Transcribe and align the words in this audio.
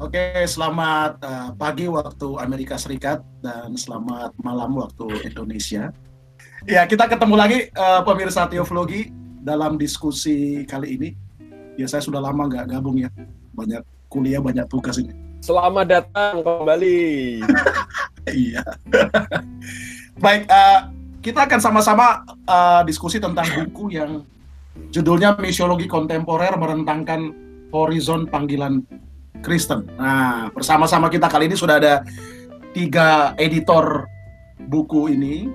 Oke, 0.00 0.48
selamat 0.48 1.20
uh, 1.20 1.52
pagi 1.60 1.84
waktu 1.84 2.40
Amerika 2.40 2.80
Serikat 2.80 3.20
dan 3.44 3.76
selamat 3.76 4.32
malam 4.40 4.72
waktu 4.80 5.28
Indonesia. 5.28 5.92
Ya, 6.64 6.88
kita 6.88 7.04
ketemu 7.04 7.36
lagi 7.36 7.68
uh, 7.76 8.00
pemirsa 8.00 8.48
Teoflogi 8.48 9.12
dalam 9.44 9.76
diskusi 9.76 10.64
kali 10.64 10.96
ini. 10.96 11.08
Ya, 11.76 11.84
saya 11.84 12.00
sudah 12.00 12.16
lama 12.16 12.48
nggak 12.48 12.72
gabung 12.72 12.96
ya. 12.96 13.12
Banyak 13.52 13.84
kuliah, 14.08 14.40
banyak 14.40 14.64
tugas 14.72 14.96
ini. 14.96 15.12
Selamat 15.44 15.84
datang 15.84 16.40
kembali. 16.48 17.00
iya. 18.48 18.64
Baik, 20.24 20.48
uh, 20.48 20.88
kita 21.20 21.44
akan 21.44 21.60
sama-sama 21.60 22.24
uh, 22.48 22.80
diskusi 22.88 23.20
tentang 23.20 23.44
buku 23.52 24.00
yang 24.00 24.24
judulnya 24.88 25.36
Misiologi 25.36 25.84
Kontemporer 25.84 26.56
Merentangkan 26.56 27.36
Horizon 27.68 28.24
Panggilan 28.32 28.80
Kristen. 29.38 29.86
Nah, 29.94 30.50
bersama-sama 30.50 31.06
kita 31.06 31.30
kali 31.30 31.46
ini 31.46 31.56
sudah 31.56 31.78
ada 31.78 32.02
tiga 32.74 33.32
editor 33.38 34.10
buku 34.66 35.14
ini. 35.14 35.48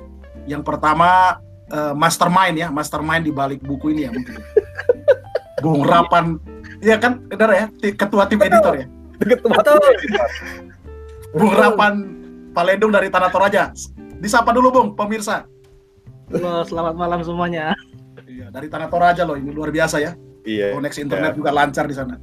Yang 0.45 0.63
pertama 0.63 1.41
uh, 1.69 1.93
mastermind 1.93 2.55
ya, 2.55 2.67
mastermind 2.71 3.27
di 3.27 3.33
balik 3.35 3.59
buku 3.61 3.91
ini 3.91 4.07
ya 4.07 4.11
mungkin. 4.15 4.39
Bung 5.63 5.81
Rapan, 5.87 6.37
ya 6.83 6.99
kan, 6.99 7.25
benar 7.25 7.49
ya, 7.55 7.65
ketua 7.95 8.29
tim 8.29 8.37
editor 8.43 8.73
ya. 8.75 8.85
Ketua 9.17 9.79
tim. 9.97 10.13
Bung 11.33 11.53
Rapan 11.55 11.93
Palendung 12.53 12.93
dari 12.93 13.09
Tanah 13.09 13.31
Toraja. 13.33 13.73
Disapa 14.21 14.53
dulu 14.53 14.69
Bung, 14.69 14.87
pemirsa. 14.93 15.47
Halo, 16.29 16.61
selamat 16.67 16.93
malam 16.97 17.19
semuanya. 17.25 17.73
Iya, 18.25 18.51
dari 18.53 18.67
Tanah 18.69 18.91
Toraja 18.91 19.25
loh, 19.25 19.39
ini 19.39 19.49
luar 19.49 19.73
biasa 19.73 19.97
ya. 19.97 20.13
Iya. 20.45 20.77
Koneksi 20.77 20.99
internet 21.01 21.31
ya. 21.33 21.37
juga 21.41 21.49
lancar 21.49 21.85
di 21.89 21.95
sana. 21.97 22.15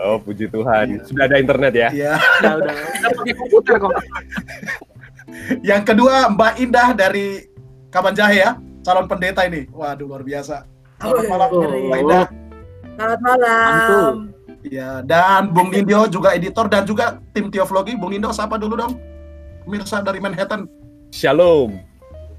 Oh, 0.00 0.20
puji 0.20 0.50
Tuhan. 0.52 1.00
Sudah 1.08 1.24
ada 1.24 1.36
internet 1.40 1.72
ya? 1.72 1.88
Iya. 1.92 2.12
Sudah, 2.20 2.54
udah. 2.60 2.74
Kita 2.74 3.08
pakai 3.16 3.34
komputer 3.34 3.74
kok. 3.80 3.92
Yang 5.64 5.82
kedua 5.94 6.14
Mbak 6.32 6.54
Indah 6.60 6.88
dari 6.92 7.48
Kabanjahe 7.88 8.36
ya, 8.36 8.50
calon 8.84 9.08
pendeta 9.08 9.44
ini. 9.48 9.64
Waduh, 9.72 10.04
luar 10.04 10.20
biasa. 10.20 10.68
Selamat 11.00 11.24
malam, 11.30 11.48
oh. 11.52 11.62
Mbak 11.64 11.98
Indah. 12.04 12.24
Selamat 12.98 13.20
malam. 13.24 14.12
Iya, 14.58 15.06
dan 15.06 15.54
Bung 15.54 15.70
Indio 15.70 16.10
juga 16.10 16.34
editor 16.34 16.66
dan 16.66 16.82
juga 16.84 17.22
tim 17.32 17.48
Teoflogi. 17.48 17.94
Bung 17.94 18.12
Indo, 18.12 18.34
sapa 18.34 18.58
dulu 18.58 18.74
dong. 18.74 18.98
Pemirsa 19.64 20.02
dari 20.02 20.18
Manhattan. 20.18 20.66
Shalom. 21.14 21.78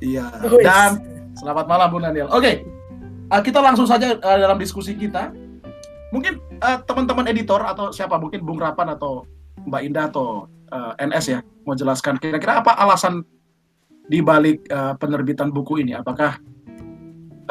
Iya. 0.04 0.30
Dan 0.62 1.02
selamat 1.40 1.66
malam 1.66 1.88
Bung 1.90 2.04
Daniel. 2.04 2.28
Oke, 2.30 2.38
okay. 2.38 2.56
uh, 3.32 3.42
kita 3.42 3.64
langsung 3.64 3.88
saja 3.88 4.20
uh, 4.20 4.38
dalam 4.38 4.60
diskusi 4.60 4.94
kita 4.94 5.32
mungkin 6.10 6.42
uh, 6.62 6.82
teman-teman 6.86 7.30
editor 7.30 7.62
atau 7.62 7.94
siapa 7.94 8.18
mungkin 8.18 8.42
Bung 8.42 8.58
Rapan 8.58 8.98
atau 8.98 9.26
Mbak 9.66 9.82
Indah 9.86 10.06
atau 10.10 10.50
uh, 10.74 10.94
eh, 10.98 11.06
NS 11.06 11.26
ya 11.30 11.40
mau 11.66 11.78
jelaskan 11.78 12.18
kira-kira 12.18 12.64
apa 12.66 12.74
alasan 12.78 13.22
di 14.10 14.26
balik 14.26 14.66
uh, 14.74 14.98
penerbitan 14.98 15.54
buku 15.54 15.86
ini? 15.86 15.94
Apakah 15.94 16.42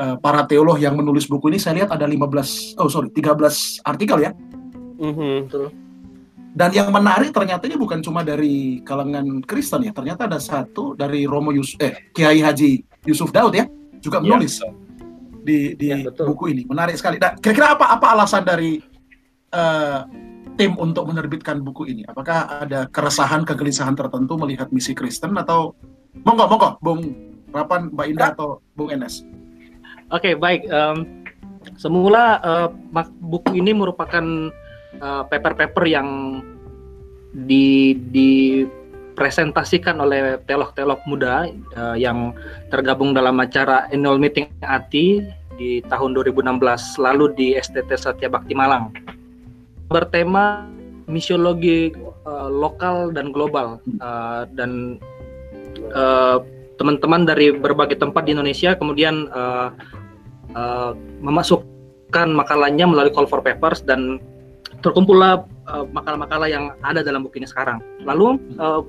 uh, 0.01 0.17
para 0.19 0.43
teolog 0.51 0.83
yang 0.83 0.99
menulis 0.99 1.31
buku 1.31 1.55
ini 1.55 1.59
saya 1.63 1.85
lihat 1.85 1.95
ada 1.95 2.07
15 2.09 2.83
oh 2.83 2.91
sorry 2.91 3.15
13 3.15 3.87
artikel 3.87 4.19
ya? 4.27 4.33
Mm 4.99 5.15
-hmm. 5.15 5.71
dan 6.59 6.75
yang 6.75 6.91
menarik 6.91 7.31
ternyata 7.31 7.71
ini 7.71 7.79
bukan 7.79 8.03
cuma 8.03 8.27
dari 8.27 8.83
kalangan 8.83 9.47
Kristen 9.47 9.87
ya 9.87 9.95
ternyata 9.95 10.27
ada 10.27 10.43
satu 10.43 10.99
dari 10.99 11.23
Romo 11.23 11.55
Yus 11.55 11.79
eh 11.79 12.11
Kiai 12.11 12.43
Haji 12.43 12.83
Yusuf 13.07 13.31
Daud 13.31 13.55
ya 13.55 13.71
juga 14.03 14.19
iya, 14.19 14.27
menulis. 14.27 14.59
ya, 14.59 14.75
di 15.49 15.73
di 15.73 15.87
ya, 15.89 16.13
buku 16.13 16.53
ini. 16.53 16.63
Menarik 16.69 17.01
sekali. 17.01 17.17
Nah, 17.17 17.33
kira-kira 17.41 17.73
apa 17.73 17.97
apa 17.97 18.07
alasan 18.13 18.45
dari 18.45 18.77
uh, 19.57 20.05
tim 20.61 20.77
untuk 20.77 21.09
menerbitkan 21.09 21.65
buku 21.65 21.89
ini? 21.89 22.03
Apakah 22.05 22.69
ada 22.69 22.85
keresahan, 22.93 23.49
kegelisahan 23.49 23.97
tertentu 23.97 24.37
melihat 24.37 24.69
misi 24.69 24.93
Kristen 24.93 25.33
atau 25.41 25.73
monggo 26.27 26.45
monggo, 26.45 26.77
Bung 26.85 27.01
Rapan, 27.49 27.89
Mbak 27.97 28.07
Indah 28.13 28.29
atau 28.37 28.61
Bung 28.77 28.93
Enes? 28.93 29.25
Oke, 30.13 30.33
okay, 30.33 30.35
baik. 30.37 30.69
Um, 30.69 31.25
semula 31.81 32.43
uh, 32.45 32.69
buku 33.25 33.57
ini 33.57 33.73
merupakan 33.73 34.53
uh, 35.01 35.23
paper-paper 35.29 35.85
yang 35.89 36.41
di 37.33 37.95
di 38.09 38.65
presentasikan 39.19 39.99
oleh 39.99 40.39
telok-telok 40.47 41.03
muda 41.11 41.51
uh, 41.75 41.99
yang 41.99 42.31
tergabung 42.71 43.11
dalam 43.11 43.35
acara 43.43 43.91
annual 43.91 44.17
meeting 44.17 44.47
ATI 44.63 45.27
di 45.59 45.83
tahun 45.91 46.15
2016 46.15 47.03
lalu 47.03 47.35
di 47.35 47.47
STT 47.59 47.91
Satya 47.99 48.31
Bakti 48.31 48.55
Malang. 48.55 48.95
Bertema 49.91 50.65
misiologi 51.11 51.91
uh, 52.25 52.47
lokal 52.49 53.11
dan 53.11 53.35
global 53.35 53.83
uh, 53.99 54.47
dan 54.55 55.03
teman 55.79 56.47
teman-teman 56.79 57.27
dari 57.27 57.51
berbagai 57.51 57.99
tempat 57.99 58.23
di 58.23 58.39
Indonesia 58.39 58.71
kemudian 58.79 59.27
uh, 59.35 59.75
uh, 60.55 60.95
memasukkan 61.19 62.29
makalahnya 62.31 62.87
melalui 62.87 63.11
call 63.11 63.27
for 63.27 63.43
papers 63.43 63.83
dan 63.83 64.23
terkumpullah 64.79 65.43
makalah-makalah 65.91 66.47
uh, 66.47 66.55
yang 66.55 66.65
ada 66.87 67.03
dalam 67.03 67.27
buku 67.27 67.43
ini 67.43 67.49
sekarang. 67.51 67.83
Lalu 68.07 68.39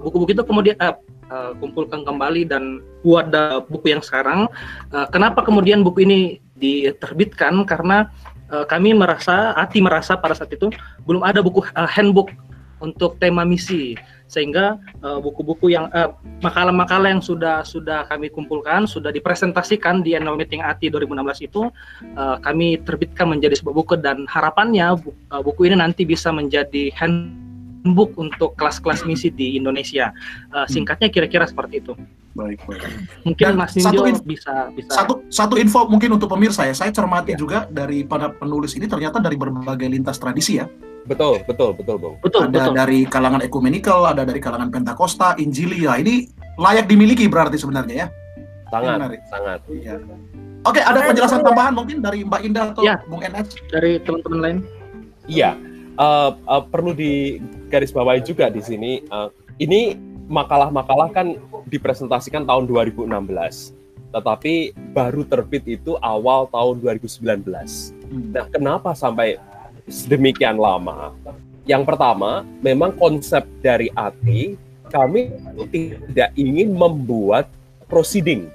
buku-buku 0.06 0.32
uh, 0.32 0.36
itu 0.38 0.44
kemudian 0.46 0.78
uh, 0.78 0.94
uh, 1.34 1.52
kumpulkan 1.58 2.06
kembali 2.06 2.46
dan 2.46 2.84
buat 3.02 3.32
buku 3.70 3.96
yang 3.96 4.04
sekarang. 4.04 4.46
Uh, 4.94 5.08
kenapa 5.10 5.42
kemudian 5.42 5.82
buku 5.82 6.06
ini 6.06 6.20
diterbitkan 6.60 7.64
karena 7.64 8.12
uh, 8.52 8.68
kami 8.68 8.94
merasa, 8.94 9.56
Ati 9.56 9.80
merasa 9.80 10.20
pada 10.20 10.36
saat 10.36 10.52
itu 10.54 10.70
belum 11.08 11.24
ada 11.24 11.40
buku 11.40 11.64
uh, 11.74 11.90
handbook 11.90 12.30
untuk 12.80 13.20
tema 13.20 13.44
misi 13.44 14.00
sehingga 14.30 14.78
buku-buku 15.02 15.68
uh, 15.68 15.74
yang 15.74 15.86
makalah-makalah 16.40 17.10
uh, 17.10 17.14
yang 17.18 17.24
sudah 17.24 17.66
sudah 17.66 18.06
kami 18.06 18.30
kumpulkan 18.30 18.86
sudah 18.86 19.10
dipresentasikan 19.10 20.06
di 20.06 20.14
annual 20.14 20.38
meeting 20.38 20.62
ATI 20.62 20.94
2016 20.94 21.50
itu 21.50 21.68
uh, 22.16 22.38
kami 22.40 22.78
terbitkan 22.86 23.28
menjadi 23.36 23.58
sebuah 23.58 23.76
buku 23.76 23.94
dan 23.98 24.24
harapannya 24.30 24.96
bu, 25.02 25.12
uh, 25.34 25.42
buku 25.42 25.68
ini 25.68 25.82
nanti 25.82 26.06
bisa 26.06 26.30
menjadi 26.30 26.94
handbook 26.96 28.14
untuk 28.22 28.54
kelas-kelas 28.54 29.04
misi 29.04 29.34
di 29.34 29.58
Indonesia. 29.58 30.14
Uh, 30.54 30.70
singkatnya 30.70 31.10
kira-kira 31.10 31.50
seperti 31.50 31.82
itu. 31.82 31.98
Baik, 32.38 32.62
baik. 32.70 32.82
Mungkin 33.26 33.46
Dan 33.46 33.56
Mas 33.58 33.74
Ninjo 33.74 34.06
satu 34.06 34.22
bisa 34.22 34.54
bisa 34.78 34.92
satu 34.94 35.14
satu 35.34 35.56
info 35.58 35.90
mungkin 35.90 36.14
untuk 36.14 36.30
pemirsa 36.30 36.70
ya. 36.70 36.76
Saya 36.78 36.94
cermati 36.94 37.34
ya. 37.34 37.38
juga 37.42 37.60
dari 37.68 38.06
para 38.06 38.30
penulis 38.30 38.78
ini 38.78 38.86
ternyata 38.86 39.18
dari 39.18 39.34
berbagai 39.34 39.90
lintas 39.90 40.22
tradisi 40.22 40.62
ya. 40.62 40.70
Betul, 41.10 41.42
betul, 41.50 41.74
betul, 41.74 41.98
Bang. 41.98 42.16
Betul, 42.22 42.54
ada 42.54 42.70
betul. 42.70 42.74
dari 42.78 43.00
kalangan 43.10 43.42
ekumenikal, 43.42 44.06
ada 44.06 44.22
dari 44.22 44.38
kalangan 44.38 44.70
Pentakosta, 44.70 45.34
Injili. 45.42 45.90
Ya, 45.90 45.98
ini 45.98 46.30
layak 46.62 46.86
dimiliki 46.86 47.26
berarti 47.26 47.58
sebenarnya 47.58 48.06
ya. 48.06 48.08
Sangat, 48.70 48.96
menarik. 49.02 49.22
sangat. 49.34 49.60
Iya. 49.74 49.98
Oke, 50.68 50.82
ada 50.84 51.00
penjelasan 51.02 51.42
tambahan 51.42 51.74
mungkin 51.74 52.04
dari 52.04 52.22
Mbak 52.22 52.42
Indah 52.46 52.66
atau 52.76 52.84
ya, 52.86 53.02
Bung 53.10 53.26
NS? 53.26 53.58
Dari 53.74 53.98
teman-teman 54.06 54.40
lain. 54.44 54.58
Iya. 55.26 55.58
Uh, 55.98 56.38
uh, 56.46 56.62
perlu 56.62 56.94
digarisbawahi 56.94 58.22
juga 58.22 58.54
di 58.54 58.62
sini. 58.62 59.02
Uh, 59.10 59.34
ini 59.58 59.98
makalah-makalah 60.30 61.10
kan 61.10 61.36
dipresentasikan 61.66 62.46
tahun 62.46 62.70
2016, 62.70 63.74
tetapi 64.14 64.78
baru 64.94 65.26
terbit 65.26 65.66
itu 65.66 65.98
awal 66.00 66.46
tahun 66.54 66.80
2019. 66.86 67.50
Hmm. 68.08 68.30
Nah, 68.30 68.46
kenapa 68.54 68.94
sampai 68.94 69.42
sedemikian 69.90 70.62
lama? 70.62 71.18
Yang 71.66 71.84
pertama, 71.90 72.46
memang 72.62 72.94
konsep 72.96 73.44
dari 73.66 73.90
AT 73.98 74.56
kami 74.90 75.34
tidak 75.70 76.30
ingin 76.38 76.74
membuat 76.74 77.50
proceeding. 77.90 78.50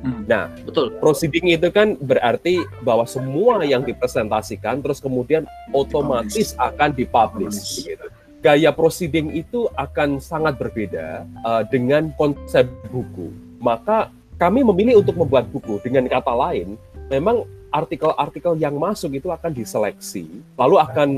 Hmm. 0.00 0.24
Nah, 0.24 0.48
betul. 0.64 0.96
Proceeding 0.96 1.52
itu 1.52 1.68
kan 1.68 1.96
berarti 2.00 2.64
bahwa 2.80 3.04
semua 3.04 3.60
yang 3.64 3.84
dipresentasikan 3.84 4.80
terus 4.80 5.00
kemudian 5.00 5.44
otomatis 5.76 6.56
akan 6.56 6.96
dipublish. 6.96 7.84
Gitu 7.84 8.19
gaya 8.40 8.72
proceeding 8.72 9.36
itu 9.36 9.68
akan 9.76 10.18
sangat 10.18 10.56
berbeda 10.56 11.28
uh, 11.44 11.62
dengan 11.68 12.08
konsep 12.16 12.66
buku. 12.88 13.28
Maka 13.60 14.08
kami 14.40 14.64
memilih 14.64 15.04
untuk 15.04 15.20
membuat 15.20 15.52
buku. 15.52 15.76
Dengan 15.84 16.08
kata 16.08 16.32
lain, 16.32 16.80
memang 17.12 17.44
artikel-artikel 17.70 18.58
yang 18.58 18.74
masuk 18.80 19.14
itu 19.14 19.30
akan 19.30 19.52
diseleksi, 19.54 20.26
lalu 20.58 20.76
akan 20.80 21.08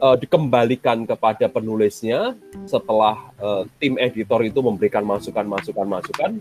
uh, 0.00 0.16
dikembalikan 0.16 1.04
kepada 1.04 1.50
penulisnya 1.52 2.32
setelah 2.64 3.28
uh, 3.36 3.68
tim 3.76 4.00
editor 4.00 4.40
itu 4.40 4.62
memberikan 4.64 5.04
masukan-masukan-masukan, 5.04 6.40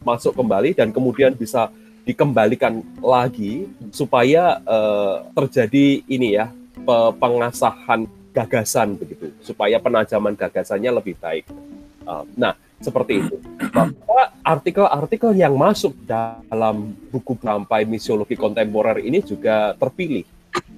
masuk 0.00 0.32
kembali 0.32 0.72
dan 0.72 0.94
kemudian 0.94 1.36
bisa 1.36 1.68
dikembalikan 2.08 2.80
lagi 3.04 3.68
supaya 3.92 4.60
uh, 4.64 5.28
terjadi 5.36 6.04
ini 6.08 6.36
ya 6.36 6.52
pengasahan 7.16 8.04
gagasan 8.34 8.98
begitu 8.98 9.30
supaya 9.38 9.78
penajaman 9.78 10.34
gagasannya 10.34 10.90
lebih 10.90 11.14
baik. 11.22 11.46
Uh, 12.04 12.26
nah, 12.34 12.58
seperti 12.82 13.22
itu. 13.22 13.36
Bahwa 13.72 14.34
artikel-artikel 14.44 15.32
yang 15.38 15.54
masuk 15.54 15.94
dalam 16.04 16.92
buku 17.08 17.38
sampai 17.38 17.86
misiologi 17.86 18.34
kontemporer 18.34 19.00
ini 19.00 19.22
juga 19.22 19.72
terpilih. 19.78 20.26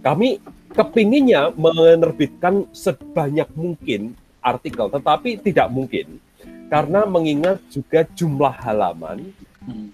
Kami 0.05 0.39
kepinginnya 0.71 1.51
menerbitkan 1.57 2.69
sebanyak 2.71 3.49
mungkin 3.57 4.15
artikel, 4.45 4.87
tetapi 4.93 5.43
tidak 5.43 5.67
mungkin 5.73 6.23
karena 6.71 7.07
mengingat 7.07 7.63
juga 7.71 8.03
jumlah 8.15 8.55
halaman 8.63 9.31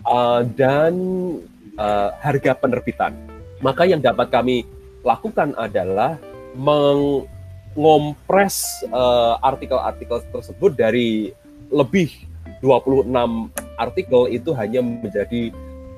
uh, 0.05 0.45
dan 0.57 0.93
uh, 1.77 2.11
harga 2.21 2.53
penerbitan. 2.57 3.17
Maka 3.63 3.87
yang 3.87 4.03
dapat 4.03 4.29
kami 4.29 4.67
lakukan 5.07 5.55
adalah 5.57 6.19
mengompres 7.73 8.85
uh, 8.93 9.41
artikel-artikel 9.41 10.21
tersebut 10.29 10.77
dari 10.77 11.33
lebih 11.73 12.13
26 12.61 13.09
artikel 13.81 14.23
itu 14.31 14.51
hanya 14.55 14.81
menjadi 14.85 15.51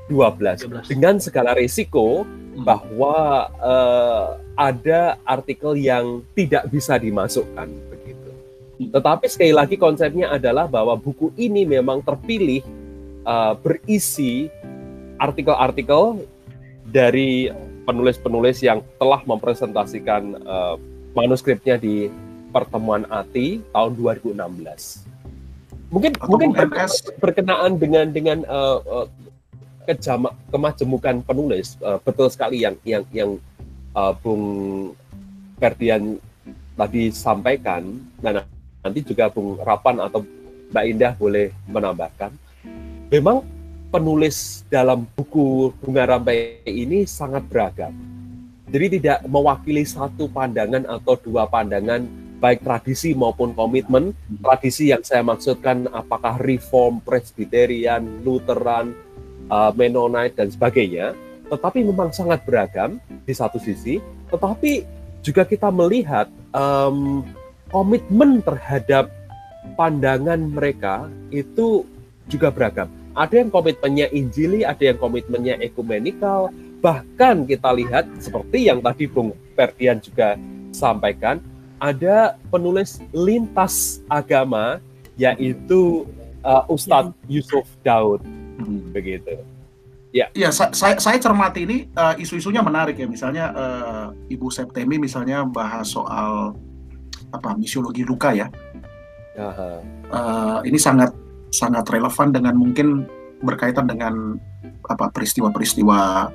12, 0.09 0.89
12. 0.89 0.93
dengan 0.93 1.17
segala 1.21 1.57
risiko 1.57 2.25
hmm. 2.25 2.63
bahwa 2.65 3.49
uh, 3.59 4.37
ada 4.55 5.19
artikel 5.27 5.75
yang 5.75 6.23
tidak 6.37 6.69
bisa 6.71 6.97
dimasukkan 6.97 7.69
begitu. 7.91 8.31
Hmm. 8.81 8.91
Tetapi 8.95 9.27
sekali 9.29 9.53
lagi 9.53 9.77
konsepnya 9.77 10.33
adalah 10.33 10.69
bahwa 10.69 10.95
buku 10.95 11.33
ini 11.37 11.67
memang 11.67 12.05
terpilih 12.05 12.63
uh, 13.27 13.57
berisi 13.59 14.49
artikel-artikel 15.19 16.23
dari 16.89 17.49
penulis-penulis 17.85 18.65
yang 18.65 18.81
telah 18.97 19.21
mempresentasikan 19.25 20.23
uh, 20.45 20.77
manuskripnya 21.15 21.79
di 21.79 22.11
pertemuan 22.51 23.07
ATI 23.11 23.63
tahun 23.75 23.93
2016. 23.99 24.35
Mungkin 25.91 26.13
Atau 26.19 26.29
mungkin 26.31 26.51
berkenaan 27.23 27.79
dengan 27.79 28.07
dengan 28.11 28.39
uh, 28.51 28.79
uh, 28.83 29.07
kejama, 29.87 30.35
kemajemukan 30.51 31.23
penulis 31.23 31.79
uh, 31.83 32.03
betul 32.03 32.27
sekali 32.31 32.67
yang 32.67 32.75
yang 32.83 33.07
yang 33.15 33.31
uh, 33.95 34.11
Bung 34.19 34.45
Ferdian 35.59 36.19
tadi 36.75 37.15
sampaikan. 37.15 37.87
Nah, 38.19 38.43
nanti 38.83 39.01
juga 39.07 39.31
Bung 39.31 39.59
Rapan 39.63 40.03
atau 40.03 40.27
Mbak 40.75 40.85
Indah 40.91 41.13
boleh 41.15 41.55
menambahkan. 41.71 42.35
Memang 43.15 43.47
penulis 43.95 44.67
dalam 44.67 45.07
buku 45.15 45.71
Bunga 45.79 46.03
Rampai 46.11 46.67
ini 46.67 47.07
sangat 47.07 47.47
beragam. 47.47 47.95
Jadi 48.75 48.99
tidak 48.99 49.23
mewakili 49.31 49.87
satu 49.87 50.27
pandangan 50.27 50.83
atau 50.83 51.15
dua 51.15 51.47
pandangan 51.47 52.03
baik 52.43 52.67
tradisi 52.67 53.15
maupun 53.15 53.55
komitmen. 53.55 54.11
Tradisi 54.43 54.91
yang 54.91 54.99
saya 55.07 55.23
maksudkan 55.23 55.87
apakah 55.95 56.43
Reform, 56.43 56.99
Presbyterian, 57.07 58.03
Lutheran, 58.27 58.91
uh, 59.47 59.71
Mennonite 59.79 60.35
dan 60.35 60.51
sebagainya. 60.51 61.15
Tetapi 61.47 61.87
memang 61.87 62.11
sangat 62.11 62.43
beragam 62.43 62.99
di 63.23 63.31
satu 63.31 63.63
sisi. 63.63 64.03
Tetapi 64.35 64.83
juga 65.23 65.47
kita 65.47 65.71
melihat 65.71 66.27
um, 66.51 67.23
komitmen 67.71 68.43
terhadap 68.43 69.07
pandangan 69.79 70.51
mereka 70.51 71.07
itu 71.31 71.87
juga 72.27 72.51
beragam 72.51 72.91
ada 73.15 73.35
yang 73.39 73.51
komitmennya 73.51 74.11
Injili, 74.11 74.67
ada 74.67 74.83
yang 74.83 74.99
komitmennya 74.99 75.63
ekumenikal. 75.63 76.51
Bahkan 76.85 77.49
kita 77.49 77.73
lihat 77.73 78.05
seperti 78.21 78.69
yang 78.69 78.85
tadi 78.85 79.09
Bung 79.09 79.33
Ferdian 79.57 80.05
juga 80.05 80.37
sampaikan, 80.69 81.41
ada 81.81 82.37
penulis 82.53 83.01
lintas 83.17 84.05
agama 84.13 84.85
yaitu 85.17 86.05
uh, 86.45 86.69
Ustadz 86.69 87.17
ya. 87.25 87.41
Yusuf 87.41 87.65
Daud. 87.81 88.21
Hmm. 88.61 88.93
Begitu. 88.93 89.41
Ya, 90.13 90.31
ya 90.37 90.53
saya, 90.53 90.95
saya 91.01 91.19
cermati 91.19 91.67
ini 91.67 91.91
uh, 91.97 92.15
isu-isunya 92.21 92.61
menarik 92.61 93.01
ya. 93.01 93.09
Misalnya 93.09 93.51
uh, 93.57 94.07
Ibu 94.29 94.53
Septemi 94.53 95.01
misalnya 95.01 95.43
bahas 95.49 95.89
soal 95.89 96.53
apa 97.33 97.57
misiologi 97.57 98.05
luka 98.05 98.37
ya. 98.37 98.47
Uh, 99.35 100.63
ini 100.63 100.79
sangat 100.79 101.11
sangat 101.51 101.83
relevan 101.91 102.31
dengan 102.31 102.55
mungkin 102.55 103.09
berkaitan 103.43 103.91
dengan 103.91 104.39
apa 104.87 105.11
peristiwa-peristiwa 105.11 106.31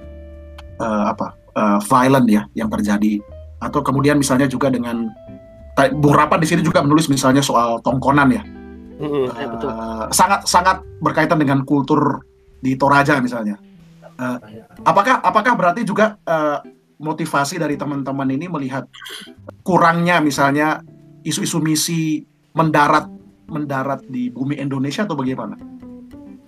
uh, 0.80 1.06
apa 1.14 1.36
uh, 1.56 1.80
violent 1.84 2.28
ya 2.28 2.44
yang 2.56 2.72
terjadi. 2.72 3.20
Atau 3.60 3.84
kemudian 3.84 4.16
misalnya 4.16 4.48
juga 4.48 4.72
dengan 4.72 5.12
Bung 5.96 6.16
Rapat 6.16 6.44
di 6.44 6.48
sini 6.48 6.60
juga 6.64 6.84
menulis 6.84 7.08
misalnya 7.08 7.40
soal 7.40 7.80
tongkonan 7.80 8.30
ya. 8.32 8.44
Mm-hmm, 9.00 9.26
uh, 9.64 10.06
sangat 10.12 10.44
sangat 10.44 10.84
berkaitan 11.00 11.40
dengan 11.40 11.64
kultur 11.64 12.20
di 12.60 12.76
Toraja 12.76 13.24
misalnya. 13.24 13.56
Uh, 14.20 14.36
apakah 14.84 15.24
apakah 15.24 15.56
berarti 15.56 15.88
juga 15.88 16.20
uh, 16.28 16.60
motivasi 17.00 17.56
dari 17.56 17.80
teman-teman 17.80 18.28
ini 18.28 18.52
melihat 18.52 18.84
kurangnya 19.64 20.20
misalnya 20.20 20.84
isu-isu 21.24 21.64
misi 21.64 22.28
mendarat 22.52 23.08
mendarat 23.48 24.04
di 24.06 24.28
bumi 24.28 24.60
Indonesia 24.60 25.08
atau 25.08 25.16
bagaimana? 25.16 25.56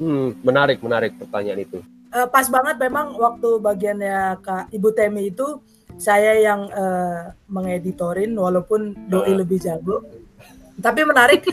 Hmm, 0.02 0.36
menarik, 0.44 0.84
menarik 0.84 1.16
pertanyaan 1.16 1.64
itu. 1.64 1.80
Uh, 2.12 2.28
pas 2.28 2.44
banget 2.52 2.76
memang 2.76 3.16
waktu 3.16 3.64
bagiannya 3.64 4.44
Kak 4.44 4.68
Ibu 4.76 4.90
Temi 4.92 5.32
itu 5.32 5.64
saya 5.96 6.36
yang 6.36 6.68
uh, 6.68 7.32
mengeditorin 7.48 8.36
walaupun 8.36 9.08
doi 9.08 9.32
uh. 9.32 9.38
lebih 9.40 9.64
jago. 9.64 10.04
Tapi 10.76 11.08
menarik 11.08 11.48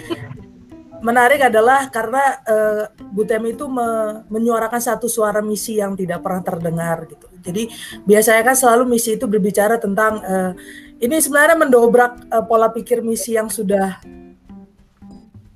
menarik 0.99 1.47
adalah 1.47 1.87
karena 1.95 2.43
uh, 2.43 2.83
Bu 3.15 3.23
Temi 3.23 3.55
itu 3.55 3.71
me 3.71 4.19
menyuarakan 4.27 4.83
satu 4.83 5.07
suara 5.07 5.39
misi 5.39 5.79
yang 5.79 5.95
tidak 5.95 6.27
pernah 6.27 6.43
terdengar 6.43 7.07
gitu. 7.07 7.31
Jadi 7.39 7.71
biasanya 8.03 8.43
kan 8.43 8.57
selalu 8.59 8.99
misi 8.99 9.15
itu 9.15 9.31
berbicara 9.31 9.79
tentang 9.79 10.19
uh, 10.27 10.53
ini 10.99 11.23
sebenarnya 11.23 11.55
mendobrak 11.55 12.19
uh, 12.35 12.43
pola 12.43 12.67
pikir 12.75 12.99
misi 12.99 13.39
yang 13.39 13.47
sudah 13.47 14.03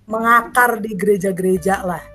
mengakar 0.06 0.78
di 0.78 0.94
gereja-gereja 0.94 1.82
lah. 1.82 2.11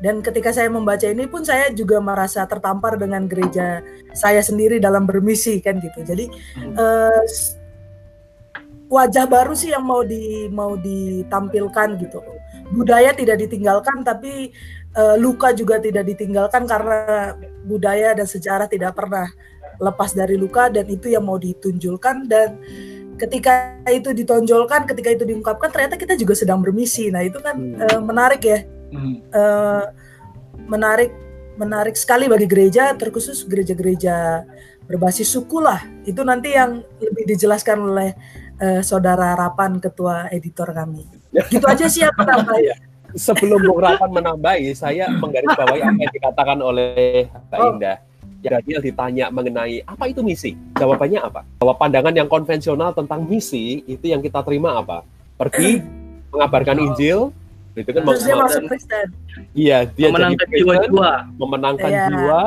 Dan 0.00 0.20
ketika 0.20 0.52
saya 0.52 0.68
membaca 0.68 1.04
ini 1.08 1.24
pun 1.28 1.44
saya 1.44 1.72
juga 1.72 2.00
merasa 2.00 2.44
tertampar 2.44 2.96
dengan 3.00 3.24
gereja 3.28 3.80
saya 4.12 4.40
sendiri 4.40 4.80
dalam 4.80 5.04
bermisi 5.04 5.60
kan 5.60 5.80
gitu. 5.80 6.04
Jadi 6.04 6.28
hmm. 6.28 6.74
uh, 6.76 7.22
wajah 8.92 9.26
baru 9.26 9.52
sih 9.56 9.72
yang 9.74 9.84
mau 9.84 10.04
di 10.04 10.48
mau 10.52 10.76
ditampilkan 10.76 11.88
gitu. 12.00 12.20
Budaya 12.72 13.14
tidak 13.14 13.40
ditinggalkan 13.46 14.04
tapi 14.04 14.52
uh, 14.96 15.16
luka 15.16 15.52
juga 15.52 15.80
tidak 15.80 16.06
ditinggalkan 16.08 16.64
karena 16.64 17.34
budaya 17.64 18.14
dan 18.16 18.26
sejarah 18.26 18.68
tidak 18.68 18.96
pernah 18.96 19.28
lepas 19.76 20.16
dari 20.16 20.40
luka 20.40 20.72
dan 20.72 20.88
itu 20.88 21.12
yang 21.12 21.28
mau 21.28 21.36
ditunjukkan 21.36 22.16
dan 22.28 22.56
ketika 23.16 23.80
itu 23.88 24.12
ditonjolkan, 24.12 24.84
ketika 24.84 25.08
itu 25.08 25.24
diungkapkan, 25.24 25.72
ternyata 25.72 25.96
kita 25.96 26.14
juga 26.20 26.36
sedang 26.36 26.60
bermisi. 26.60 27.08
Nah 27.08 27.24
itu 27.24 27.40
kan 27.40 27.56
hmm. 27.56 27.80
uh, 27.80 28.00
menarik 28.04 28.44
ya, 28.44 28.64
hmm. 28.96 29.16
uh, 29.30 29.84
menarik, 30.66 31.12
menarik 31.60 31.94
sekali 31.94 32.26
bagi 32.26 32.48
gereja, 32.48 32.96
terkhusus 32.96 33.44
gereja-gereja 33.44 34.42
berbasis 34.88 35.28
suku 35.28 35.60
lah. 35.60 35.84
Itu 36.08 36.24
nanti 36.24 36.56
yang 36.56 36.80
lebih 36.98 37.24
dijelaskan 37.36 37.78
oleh 37.78 38.10
uh, 38.58 38.80
saudara 38.80 39.36
Rapan, 39.36 39.78
ketua 39.78 40.32
editor 40.32 40.72
kami. 40.72 41.04
Gitu 41.52 41.66
aja 41.68 41.86
sih 41.86 42.00
yang 42.00 42.16
menambah. 42.16 42.58
ya. 42.64 42.76
Sebelum 43.16 43.64
Bung 43.64 43.80
Rapan 43.80 44.12
menambahi, 44.12 44.76
saya 44.76 45.08
menggarisbawahi 45.08 45.80
apa 45.80 46.00
yang 46.00 46.12
dikatakan 46.12 46.58
oleh 46.60 47.24
Mbak 47.48 47.60
oh. 47.60 47.68
Indah 47.72 47.96
Daniel 48.48 48.80
ditanya 48.82 49.26
mengenai 49.28 49.82
apa 49.84 50.06
itu 50.06 50.22
misi, 50.22 50.54
jawabannya 50.78 51.20
apa? 51.20 51.42
Bahwa 51.58 51.74
pandangan 51.76 52.14
yang 52.14 52.28
konvensional 52.30 52.94
tentang 52.94 53.26
misi 53.26 53.82
itu 53.84 54.06
yang 54.06 54.22
kita 54.22 54.40
terima 54.46 54.78
apa? 54.78 55.02
Pergi 55.36 55.82
mengabarkan 56.30 56.78
Injil, 56.78 57.34
itu 57.76 57.90
kan 57.92 58.02
Terus 58.08 58.22
dia 58.24 58.36
masuk 58.40 58.62
Kristen. 58.72 59.06
Iya, 59.52 59.78
dia 59.92 60.08
memenangkan 60.08 60.46
jadi 60.48 60.56
Kristen, 60.56 60.90
jiwa, 60.90 61.12
memenangkan 61.36 61.90
ya. 61.92 62.06
jiwa, 62.08 62.40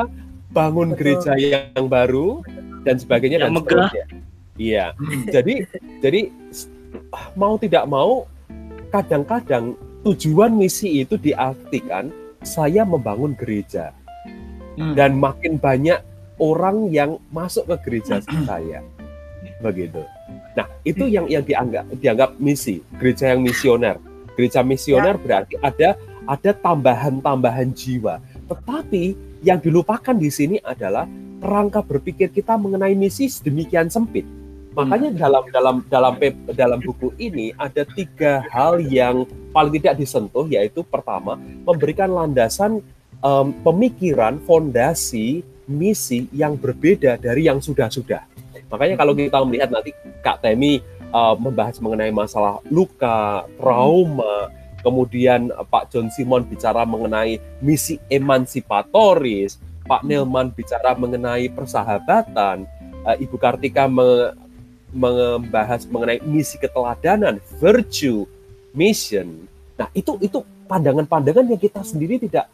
bangun 0.50 0.88
Betul. 0.90 0.98
gereja 0.98 1.32
yang 1.38 1.86
baru 1.86 2.28
dan 2.82 2.96
sebagainya 2.98 3.38
yang 3.38 3.54
dan 3.54 3.54
megah. 3.54 3.68
seterusnya. 3.70 4.06
Iya. 4.60 4.86
jadi 5.32 5.54
jadi 6.04 6.20
mau 7.32 7.56
tidak 7.56 7.88
mau 7.88 8.28
kadang-kadang 8.92 9.72
tujuan 10.04 10.52
misi 10.52 11.00
itu 11.00 11.16
diartikan 11.16 12.12
saya 12.44 12.84
membangun 12.84 13.32
gereja 13.36 13.96
hmm. 14.76 14.92
dan 14.96 15.16
makin 15.16 15.56
banyak 15.56 16.00
orang 16.36 16.92
yang 16.92 17.16
masuk 17.32 17.64
ke 17.72 17.76
gereja 17.88 18.20
saya 18.48 18.84
begitu 19.64 20.04
nah 20.56 20.66
itu 20.84 21.08
yang 21.08 21.28
yang 21.28 21.44
dianggap 21.44 21.84
dianggap 22.00 22.30
misi 22.36 22.84
gereja 23.00 23.32
yang 23.32 23.44
misioner 23.44 23.96
gereja 24.34 24.60
misioner 24.64 25.16
ya. 25.16 25.22
berarti 25.22 25.54
ada 25.60 25.88
ada 26.28 26.50
tambahan-tambahan 26.54 27.70
jiwa 27.74 28.22
tetapi 28.46 29.16
yang 29.40 29.58
dilupakan 29.58 30.14
di 30.14 30.28
sini 30.28 30.56
adalah 30.60 31.08
rangka 31.40 31.80
berpikir 31.80 32.28
kita 32.28 32.54
mengenai 32.60 32.92
misi 32.92 33.26
sedemikian 33.26 33.88
sempit 33.88 34.26
makanya 34.76 35.10
hmm. 35.10 35.18
dalam 35.18 35.44
dalam 35.50 35.76
dalam 35.90 36.14
dalam 36.54 36.78
buku 36.78 37.10
ini 37.18 37.50
ada 37.58 37.82
tiga 37.82 38.44
hal 38.52 38.78
yang 38.78 39.26
paling 39.50 39.82
tidak 39.82 39.98
disentuh 39.98 40.46
yaitu 40.46 40.86
pertama 40.86 41.34
memberikan 41.66 42.10
landasan 42.10 42.78
um, 43.24 43.52
pemikiran, 43.64 44.40
fondasi, 44.44 45.44
misi 45.70 46.26
yang 46.34 46.58
berbeda 46.58 47.20
dari 47.20 47.46
yang 47.46 47.62
sudah-sudah. 47.62 48.26
Makanya 48.70 48.94
kalau 48.98 49.12
kita 49.14 49.38
melihat 49.46 49.70
nanti 49.70 49.94
Kak 50.22 50.42
Temi 50.42 50.82
uh, 51.14 51.34
membahas 51.36 51.78
mengenai 51.82 52.10
masalah 52.14 52.58
luka, 52.70 53.46
trauma, 53.58 54.50
kemudian 54.82 55.52
uh, 55.54 55.66
Pak 55.66 55.92
John 55.92 56.08
Simon 56.10 56.46
bicara 56.46 56.82
mengenai 56.86 57.38
misi 57.62 58.00
emansipatoris, 58.10 59.60
Pak 59.86 60.06
Nelman 60.06 60.54
bicara 60.54 60.94
mengenai 60.94 61.50
persahabatan, 61.52 62.64
uh, 63.04 63.16
Ibu 63.18 63.36
Kartika 63.36 63.86
me 63.86 64.34
membahas 64.90 65.86
mengenai 65.86 66.18
misi 66.26 66.58
keteladanan, 66.58 67.38
virtue, 67.62 68.26
mission. 68.74 69.46
Nah, 69.78 69.86
itu 69.94 70.18
itu 70.18 70.42
pandangan-pandangan 70.66 71.46
yang 71.46 71.62
kita 71.62 71.86
sendiri 71.86 72.18
tidak 72.18 72.50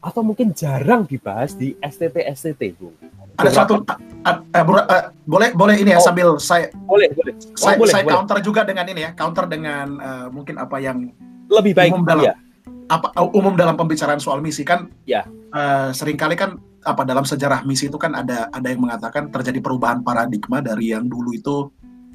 atau 0.00 0.22
mungkin 0.22 0.54
jarang 0.54 1.02
dibahas 1.08 1.56
di 1.58 1.74
STT 1.82 2.16
STT, 2.36 2.62
Bu. 2.78 2.94
Ada 3.36 3.64
satu 3.64 3.84
uh, 3.84 3.98
uh, 4.32 4.64
uh, 4.64 5.04
boleh 5.28 5.52
boleh 5.52 5.76
ini 5.76 5.92
ya 5.92 6.00
oh, 6.00 6.04
sambil 6.04 6.28
saya 6.40 6.72
boleh 6.72 7.12
boleh 7.12 7.36
oh, 7.36 7.58
saya, 7.58 7.76
boleh, 7.76 7.92
saya 7.92 8.04
boleh. 8.06 8.14
counter 8.16 8.38
juga 8.40 8.60
dengan 8.64 8.88
ini 8.88 9.00
ya 9.04 9.10
counter 9.12 9.44
dengan 9.44 9.86
uh, 10.00 10.26
mungkin 10.32 10.56
apa 10.56 10.76
yang 10.80 11.12
lebih 11.52 11.76
baik 11.76 11.92
umum 11.92 12.08
dalam 12.08 12.24
ya. 12.24 12.34
apa 12.88 13.12
umum 13.36 13.52
dalam 13.52 13.76
pembicaraan 13.76 14.16
soal 14.16 14.40
misi 14.40 14.64
kan 14.64 14.88
ya 15.04 15.28
uh, 15.52 15.92
sering 15.92 16.16
kali 16.16 16.32
kan 16.32 16.56
apa 16.86 17.02
dalam 17.02 17.28
sejarah 17.28 17.66
misi 17.66 17.90
itu 17.90 17.98
kan 17.98 18.14
ada 18.16 18.48
ada 18.48 18.66
yang 18.70 18.86
mengatakan 18.86 19.28
terjadi 19.28 19.58
perubahan 19.60 20.00
paradigma 20.00 20.64
dari 20.64 20.96
yang 20.96 21.04
dulu 21.04 21.34
itu 21.36 21.68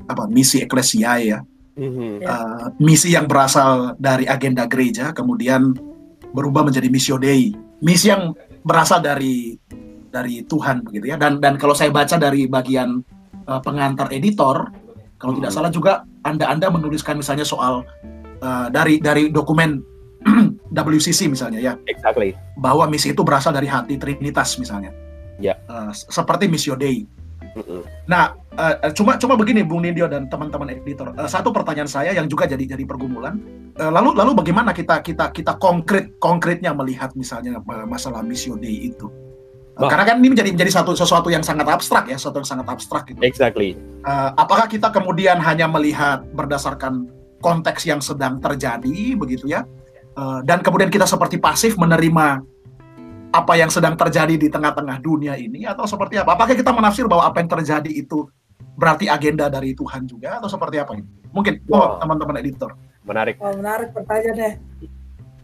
apa 0.10 0.26
misi 0.26 0.64
eklesia 0.64 1.22
ya 1.22 1.40
mm-hmm. 1.78 2.14
uh, 2.24 2.66
misi 2.82 3.14
yang 3.14 3.30
berasal 3.30 3.94
dari 4.00 4.26
agenda 4.26 4.66
gereja 4.66 5.12
kemudian 5.14 5.76
berubah 6.32 6.66
menjadi 6.66 6.88
missio 6.88 7.20
dei 7.20 7.52
misi 7.82 8.14
yang 8.14 8.32
berasal 8.62 9.02
dari 9.02 9.58
dari 10.12 10.46
Tuhan 10.46 10.86
begitu 10.86 11.12
ya 11.12 11.18
dan 11.18 11.42
dan 11.42 11.58
kalau 11.58 11.74
saya 11.74 11.90
baca 11.90 12.20
dari 12.20 12.46
bagian 12.46 13.02
uh, 13.48 13.62
pengantar 13.64 14.12
editor 14.14 14.70
kalau 15.18 15.34
hmm. 15.34 15.40
tidak 15.42 15.52
salah 15.52 15.72
juga 15.72 15.94
anda 16.22 16.46
anda 16.52 16.70
menuliskan 16.70 17.18
misalnya 17.18 17.48
soal 17.48 17.82
uh, 18.44 18.68
dari 18.70 19.02
dari 19.02 19.34
dokumen 19.34 19.82
WCC 20.70 21.32
misalnya 21.32 21.58
ya 21.58 21.74
exactly 21.90 22.38
bahwa 22.60 22.86
misi 22.86 23.16
itu 23.16 23.26
berasal 23.26 23.56
dari 23.56 23.66
hati 23.66 23.98
Trinitas 23.98 24.60
misalnya 24.62 24.94
ya 25.42 25.56
yeah. 25.56 25.58
uh, 25.66 25.92
seperti 25.92 26.46
missio 26.46 26.78
Dei. 26.78 27.21
Nah 28.08 28.36
uh, 28.56 28.92
cuma 28.96 29.20
cuma 29.20 29.36
begini 29.36 29.64
Bung 29.64 29.84
Nindyo 29.84 30.08
dan 30.08 30.32
teman-teman 30.32 30.72
editor 30.72 31.12
uh, 31.16 31.28
satu 31.28 31.52
pertanyaan 31.52 31.90
saya 31.90 32.16
yang 32.16 32.32
juga 32.32 32.48
jadi 32.48 32.64
jadi 32.76 32.84
pergumulan 32.88 33.40
uh, 33.76 33.92
lalu 33.92 34.16
lalu 34.16 34.32
bagaimana 34.40 34.72
kita 34.72 35.04
kita 35.04 35.36
kita 35.36 35.60
konkret 35.60 36.16
konkretnya 36.24 36.72
melihat 36.72 37.12
misalnya 37.16 37.60
masalah 37.88 38.24
missio 38.24 38.56
Dei 38.56 38.92
itu 38.92 39.12
Bah. 39.72 39.88
Karena 39.88 40.04
kan 40.04 40.16
ini 40.20 40.36
menjadi 40.36 40.52
menjadi 40.52 40.84
satu 40.84 40.92
sesuatu 40.94 41.32
yang 41.32 41.42
sangat 41.42 41.64
abstrak 41.66 42.06
ya, 42.12 42.20
sesuatu 42.20 42.44
yang 42.44 42.50
sangat 42.54 42.68
abstrak 42.70 43.08
gitu. 43.08 43.24
Exactly. 43.24 43.80
Uh, 44.04 44.36
apakah 44.36 44.68
kita 44.68 44.92
kemudian 44.92 45.40
hanya 45.40 45.66
melihat 45.66 46.22
berdasarkan 46.36 47.08
konteks 47.40 47.88
yang 47.88 48.04
sedang 48.04 48.38
terjadi 48.44 49.16
begitu 49.16 49.48
ya, 49.50 49.64
uh, 50.20 50.44
dan 50.44 50.60
kemudian 50.60 50.92
kita 50.92 51.08
seperti 51.08 51.40
pasif 51.40 51.80
menerima 51.80 52.44
apa 53.32 53.54
yang 53.56 53.72
sedang 53.72 53.96
terjadi 53.96 54.36
di 54.36 54.48
tengah-tengah 54.52 55.00
dunia 55.00 55.40
ini, 55.40 55.64
atau 55.64 55.88
seperti 55.88 56.20
apa? 56.20 56.36
Apakah 56.36 56.54
kita 56.54 56.76
menafsir 56.76 57.08
bahwa 57.08 57.32
apa 57.32 57.40
yang 57.40 57.50
terjadi 57.50 57.88
itu 57.88 58.28
berarti 58.76 59.08
agenda 59.08 59.48
dari 59.48 59.72
Tuhan 59.72 60.04
juga, 60.06 60.38
atau 60.38 60.52
seperti 60.52 60.78
apa 60.84 61.00
ini? 61.00 61.08
Mungkin, 61.32 61.64
wow. 61.72 61.80
oh 61.80 61.90
teman-teman 62.04 62.36
editor. 62.44 62.76
Menarik. 63.08 63.40
Oh, 63.42 63.56
menarik 63.56 63.90
pertanyaannya. 63.96 64.52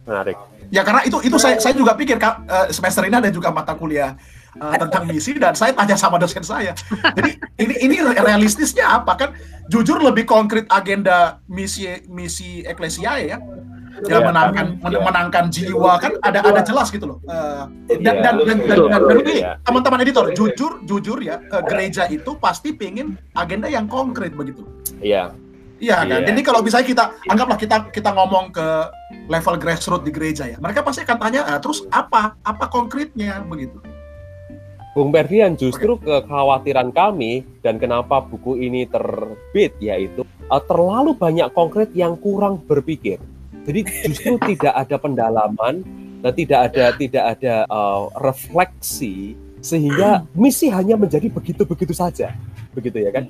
Menarik. 0.08 0.38
Ya 0.72 0.84
karena 0.84 1.04
itu 1.04 1.20
itu 1.24 1.36
saya 1.40 1.60
saya 1.64 1.76
juga 1.76 1.96
pikir 1.96 2.20
uh, 2.20 2.68
semester 2.72 3.04
ini 3.08 3.16
ada 3.20 3.32
juga 3.32 3.52
mata 3.52 3.72
kuliah 3.76 4.16
uh, 4.60 4.76
tentang 4.76 5.08
misi 5.08 5.36
dan 5.36 5.56
saya 5.56 5.72
tanya 5.72 5.96
sama 5.96 6.20
dosen 6.20 6.44
saya. 6.44 6.76
Jadi 7.16 7.40
ini 7.60 7.76
ini 7.88 7.96
realistisnya 8.04 9.04
apa 9.04 9.16
kan? 9.16 9.30
Jujur 9.68 10.00
lebih 10.00 10.24
konkret 10.24 10.68
agenda 10.72 11.40
misi 11.48 11.88
misi 12.08 12.64
eklesia 12.64 13.20
ya. 13.20 13.38
Ya, 14.06 14.22
menangkan 14.22 14.78
ya. 14.78 15.00
menangkan 15.02 15.46
jiwa 15.50 15.98
kan 15.98 16.14
ada 16.22 16.46
ada 16.46 16.62
jelas 16.62 16.94
gitu 16.94 17.10
loh. 17.10 17.18
Uh, 17.26 17.66
dan, 17.90 18.22
dan, 18.22 18.36
dan, 18.46 18.58
dan, 18.62 18.80
dan, 18.94 19.02
dan 19.10 19.18
ini 19.26 19.36
teman-teman 19.66 20.00
editor 20.06 20.26
jujur 20.38 20.86
jujur 20.86 21.18
ya 21.18 21.42
uh, 21.50 21.66
gereja 21.66 22.06
itu 22.06 22.38
pasti 22.38 22.78
pingin 22.78 23.18
agenda 23.34 23.66
yang 23.66 23.90
konkret 23.90 24.38
begitu. 24.38 24.62
Iya. 25.02 25.34
Iya 25.78 25.98
kan. 26.10 26.22
Jadi 26.26 26.42
kalau 26.42 26.66
misalnya 26.66 26.88
kita 26.90 27.04
anggaplah 27.30 27.58
kita 27.58 27.78
kita 27.94 28.10
ngomong 28.14 28.50
ke 28.50 28.68
level 29.30 29.56
grassroots 29.62 30.06
di 30.06 30.12
gereja 30.14 30.50
ya, 30.50 30.58
mereka 30.58 30.82
pasti 30.82 31.06
akan 31.06 31.18
tanya, 31.22 31.46
ah, 31.46 31.62
terus 31.62 31.86
apa? 31.94 32.34
Apa 32.42 32.66
konkretnya 32.70 33.46
begitu? 33.46 33.78
Bung 34.98 35.14
Ferdian, 35.14 35.54
justru 35.54 36.02
kekhawatiran 36.02 36.90
kami 36.90 37.46
dan 37.62 37.78
kenapa 37.78 38.18
buku 38.18 38.58
ini 38.58 38.90
terbit 38.90 39.78
yaitu 39.78 40.26
uh, 40.50 40.64
terlalu 40.66 41.14
banyak 41.14 41.54
konkret 41.54 41.94
yang 41.94 42.18
kurang 42.18 42.66
berpikir. 42.66 43.22
Jadi 43.68 43.80
justru 44.08 44.40
tidak 44.56 44.74
ada 44.74 44.96
pendalaman 44.96 45.84
dan 46.24 46.32
tidak 46.32 46.60
ada 46.72 46.96
tidak 46.96 47.24
ada 47.36 47.56
uh, 47.68 48.08
refleksi 48.24 49.36
sehingga 49.60 50.24
misi 50.32 50.72
hanya 50.72 50.96
menjadi 50.96 51.28
begitu-begitu 51.28 51.92
saja. 51.92 52.32
Begitu 52.72 53.04
ya 53.04 53.12
kan? 53.12 53.28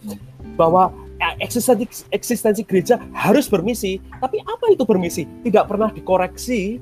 Bahwa 0.53 0.93
eksistensi 1.41 2.05
eksistensi 2.13 2.61
gereja 2.61 3.01
harus 3.17 3.49
bermisi, 3.49 3.97
tapi 4.21 4.37
apa 4.45 4.69
itu 4.69 4.85
bermisi? 4.85 5.25
Tidak 5.25 5.65
pernah 5.65 5.89
dikoreksi, 5.89 6.77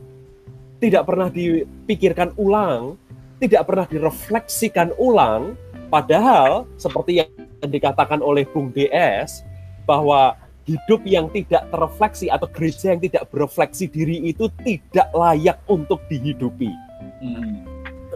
tidak 0.83 1.07
pernah 1.07 1.31
dipikirkan 1.31 2.35
ulang, 2.35 2.99
tidak 3.39 3.63
pernah 3.63 3.85
direfleksikan 3.87 4.91
ulang. 4.99 5.55
Padahal 5.87 6.67
seperti 6.75 7.23
yang 7.23 7.29
dikatakan 7.63 8.19
oleh 8.19 8.43
Bung 8.49 8.73
DS 8.75 9.45
bahwa 9.87 10.35
hidup 10.65 11.01
yang 11.05 11.29
tidak 11.29 11.69
terrefleksi 11.69 12.25
atau 12.33 12.49
gereja 12.49 12.97
yang 12.97 13.01
tidak 13.01 13.29
berefleksi 13.29 13.85
diri 13.85 14.17
itu 14.25 14.49
tidak 14.65 15.07
layak 15.13 15.61
untuk 15.69 16.01
dihidupi. 16.09 16.73
Hmm. 17.21 17.61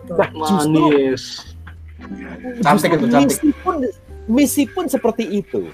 Nah, 0.10 0.30
justru, 0.34 0.86
cantik 2.66 2.98
itu 2.98 3.06
cantik. 3.14 3.38
Misi 3.38 3.50
pun, 3.62 3.76
misi 4.26 4.64
pun 4.66 4.86
seperti 4.90 5.30
itu 5.30 5.70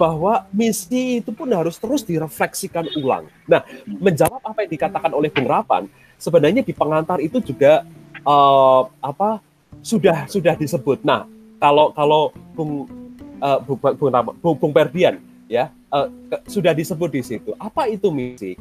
bahwa 0.00 0.48
misi 0.48 1.20
itu 1.20 1.28
pun 1.36 1.48
harus 1.52 1.76
terus 1.76 2.00
direfleksikan 2.00 2.88
ulang. 2.96 3.28
Nah, 3.44 3.60
menjawab 3.84 4.40
apa 4.40 4.64
yang 4.64 4.72
dikatakan 4.72 5.12
oleh 5.12 5.28
Bung 5.28 5.44
Rapan, 5.44 5.84
sebenarnya 6.16 6.64
di 6.64 6.72
pengantar 6.72 7.20
itu 7.20 7.44
juga 7.44 7.84
uh, 8.24 8.88
apa 9.04 9.44
sudah 9.84 10.24
sudah 10.24 10.56
disebut. 10.56 11.04
Nah, 11.04 11.28
kalau 11.60 11.92
kalau 11.92 12.32
Bung 12.56 12.88
uh, 13.44 13.60
Bung 13.60 13.76
Bung, 13.76 14.12
Bung, 14.40 14.56
Bung 14.56 14.72
Perdian 14.72 15.20
ya 15.50 15.74
uh, 15.90 16.06
sudah 16.46 16.70
disebut 16.70 17.10
di 17.10 17.22
situ. 17.26 17.50
Apa 17.58 17.90
itu 17.90 18.14
misi? 18.14 18.54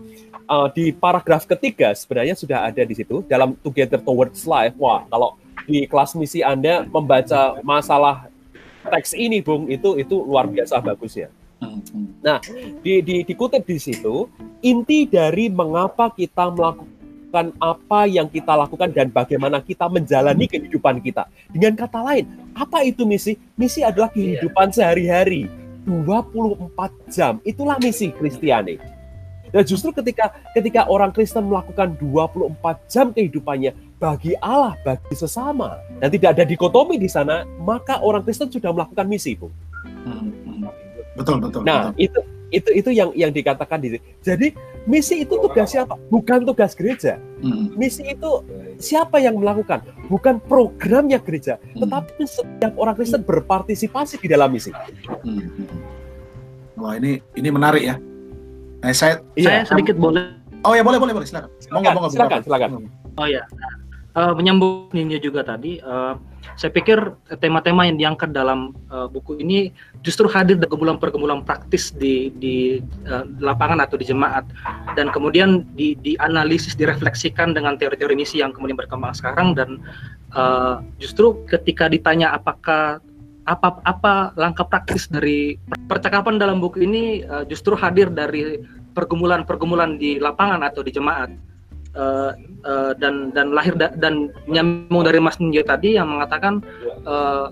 Uh, 0.49 0.65
di 0.73 0.89
paragraf 0.89 1.45
ketiga 1.45 1.93
sebenarnya 1.93 2.33
sudah 2.33 2.65
ada 2.65 2.81
di 2.81 2.97
situ 2.97 3.21
dalam 3.29 3.53
Together 3.61 4.01
Towards 4.01 4.49
Life. 4.49 4.73
Wah, 4.81 5.05
kalau 5.05 5.37
di 5.69 5.85
kelas 5.85 6.17
misi 6.17 6.41
Anda 6.41 6.89
membaca 6.89 7.61
masalah 7.61 8.25
teks 8.89 9.13
ini, 9.13 9.45
Bung, 9.45 9.69
itu 9.69 10.01
itu 10.01 10.17
luar 10.25 10.49
biasa 10.49 10.81
bagusnya. 10.81 11.29
Nah, 12.23 12.39
di, 12.81 13.03
di, 13.03 13.21
dikutip 13.27 13.67
di 13.67 13.77
situ, 13.77 14.25
inti 14.63 15.05
dari 15.05 15.51
mengapa 15.51 16.09
kita 16.09 16.49
melakukan 16.55 17.53
apa 17.59 18.09
yang 18.09 18.25
kita 18.31 18.55
lakukan 18.55 18.89
dan 18.89 19.13
bagaimana 19.13 19.61
kita 19.61 19.85
menjalani 19.91 20.49
kehidupan 20.49 21.03
kita. 21.03 21.29
Dengan 21.51 21.77
kata 21.77 21.99
lain, 22.01 22.25
apa 22.57 22.81
itu 22.87 23.05
misi? 23.05 23.37
Misi 23.59 23.85
adalah 23.85 24.09
kehidupan 24.09 24.73
sehari-hari. 24.73 25.51
24 25.89 27.09
jam. 27.09 27.41
Itulah 27.41 27.81
misi 27.81 28.13
Kristiani. 28.13 28.77
Dan 29.49 29.65
justru 29.65 29.89
ketika 29.89 30.37
ketika 30.53 30.85
orang 30.85 31.09
Kristen 31.09 31.49
melakukan 31.49 31.97
24 31.97 32.85
jam 32.85 33.09
kehidupannya 33.09 33.73
bagi 33.97 34.37
Allah, 34.39 34.77
bagi 34.85 35.17
sesama, 35.17 35.81
dan 35.97 36.09
tidak 36.13 36.37
ada 36.37 36.45
dikotomi 36.45 37.01
di 37.01 37.09
sana, 37.09 37.43
maka 37.59 37.97
orang 37.99 38.21
Kristen 38.21 38.47
sudah 38.47 38.69
melakukan 38.69 39.09
misi, 39.09 39.33
Bu. 39.33 39.49
Hmm, 40.05 40.29
hmm. 40.31 40.69
Betul, 41.17 41.41
betul. 41.41 41.61
Nah, 41.65 41.91
betul. 41.91 42.05
itu 42.05 42.19
itu 42.49 42.69
itu 42.73 42.89
yang 42.89 43.09
yang 43.13 43.29
dikatakan 43.29 43.77
di 43.77 44.01
Jadi 44.25 44.53
misi 44.89 45.21
itu 45.21 45.37
tugas 45.37 45.69
siapa? 45.69 45.97
Bukan 46.09 46.45
tugas 46.45 46.73
gereja. 46.73 47.21
Hmm. 47.41 47.73
Misi 47.77 48.05
itu 48.05 48.41
siapa 48.81 49.21
yang 49.21 49.37
melakukan? 49.37 49.85
Bukan 50.09 50.41
programnya 50.45 51.21
gereja, 51.21 51.57
hmm. 51.61 51.85
tetapi 51.85 52.23
setiap 52.25 52.73
orang 52.77 52.95
Kristen 52.97 53.21
berpartisipasi 53.25 54.21
di 54.21 54.27
dalam 54.29 54.49
misi. 54.53 54.73
Wah 56.79 56.95
ini 56.95 57.19
ini 57.35 57.49
menarik 57.51 57.83
ya. 57.83 57.95
Nah, 58.79 58.95
saya 58.95 59.19
iya. 59.35 59.67
saya 59.67 59.75
sedikit 59.75 59.99
boleh. 59.99 60.39
Oh 60.63 60.75
ya 60.75 60.83
boleh 60.83 60.99
boleh 60.99 61.13
boleh 61.15 61.27
silakan. 61.27 61.51
Silakan 61.59 61.91
mau 61.95 62.11
silakan, 62.11 62.39
silakan. 62.43 62.69
Oh 63.19 63.27
ya. 63.27 63.43
Uh, 64.17 64.33
menyambung 64.33 64.89
Ninja 64.89 65.21
juga 65.21 65.45
tadi, 65.45 65.77
uh, 65.85 66.17
saya 66.57 66.73
pikir 66.73 66.97
tema-tema 67.39 67.85
yang 67.85 67.95
diangkat 67.95 68.33
dalam 68.33 68.73
uh, 68.89 69.05
buku 69.05 69.37
ini 69.37 69.69
justru 70.01 70.25
hadir 70.25 70.57
dari 70.57 70.65
pergumulan-pergumulan 70.65 71.45
praktis 71.45 71.93
di 71.93 72.33
di 72.41 72.81
uh, 73.05 73.23
lapangan 73.37 73.77
atau 73.79 74.01
di 74.01 74.09
jemaat 74.09 74.49
dan 74.97 75.13
kemudian 75.13 75.61
di 75.77 75.93
dianalisis, 76.01 76.73
direfleksikan 76.73 77.53
dengan 77.53 77.77
teori-teori 77.77 78.17
misi 78.17 78.41
yang 78.41 78.49
kemudian 78.49 78.75
berkembang 78.81 79.13
sekarang 79.13 79.53
dan 79.53 79.77
uh, 80.33 80.81
justru 80.97 81.37
ketika 81.45 81.85
ditanya 81.85 82.33
apakah 82.33 82.97
apa 83.49 83.81
apa 83.81 84.13
langkah 84.37 84.69
praktis 84.69 85.09
dari 85.09 85.57
percakapan 85.89 86.37
dalam 86.37 86.61
buku 86.61 86.85
ini 86.85 87.25
uh, 87.25 87.41
justru 87.49 87.73
hadir 87.73 88.13
dari 88.13 88.61
pergumulan-pergumulan 88.93 89.97
di 89.97 90.21
lapangan 90.21 90.61
atau 90.61 90.85
di 90.85 90.93
jemaat. 90.93 91.33
Uh, 91.89 92.37
uh, 92.69 92.93
dan 93.01 93.33
dan 93.33 93.49
lahir 93.49 93.73
da, 93.73 93.89
dan 93.97 94.29
nyambung 94.45 95.01
dari 95.01 95.17
Mas 95.17 95.41
Ninja 95.41 95.65
tadi 95.65 95.97
yang 95.97 96.05
mengatakan 96.05 96.61
uh, 97.01 97.49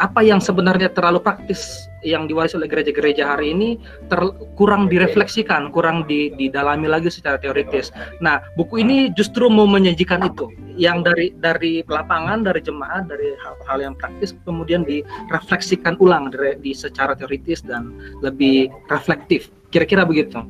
apa 0.00 0.24
yang 0.24 0.40
sebenarnya 0.40 0.88
terlalu 0.88 1.20
praktis 1.20 1.86
yang 2.00 2.24
diwaris 2.24 2.56
oleh 2.56 2.64
gereja-gereja 2.64 3.36
hari 3.36 3.52
ini 3.52 3.76
ter, 4.08 4.16
kurang 4.56 4.88
direfleksikan, 4.88 5.68
kurang 5.68 6.08
di, 6.08 6.32
didalami 6.40 6.88
lagi 6.88 7.12
secara 7.12 7.36
teoritis. 7.36 7.92
Nah, 8.24 8.40
buku 8.56 8.80
ini 8.80 9.12
justru 9.12 9.52
mau 9.52 9.68
menyajikan 9.68 10.24
itu, 10.24 10.48
yang 10.80 11.04
dari 11.04 11.36
dari 11.36 11.84
lapangan, 11.84 12.40
dari 12.40 12.64
jemaat, 12.64 13.12
dari 13.12 13.36
hal-hal 13.44 13.78
yang 13.92 13.94
praktis, 14.00 14.32
kemudian 14.48 14.88
direfleksikan 14.88 16.00
ulang 16.00 16.32
di, 16.32 16.56
di 16.64 16.72
secara 16.72 17.12
teoritis 17.12 17.60
dan 17.60 17.92
lebih 18.24 18.72
reflektif. 18.88 19.52
Kira-kira 19.68 20.08
begitu. 20.08 20.40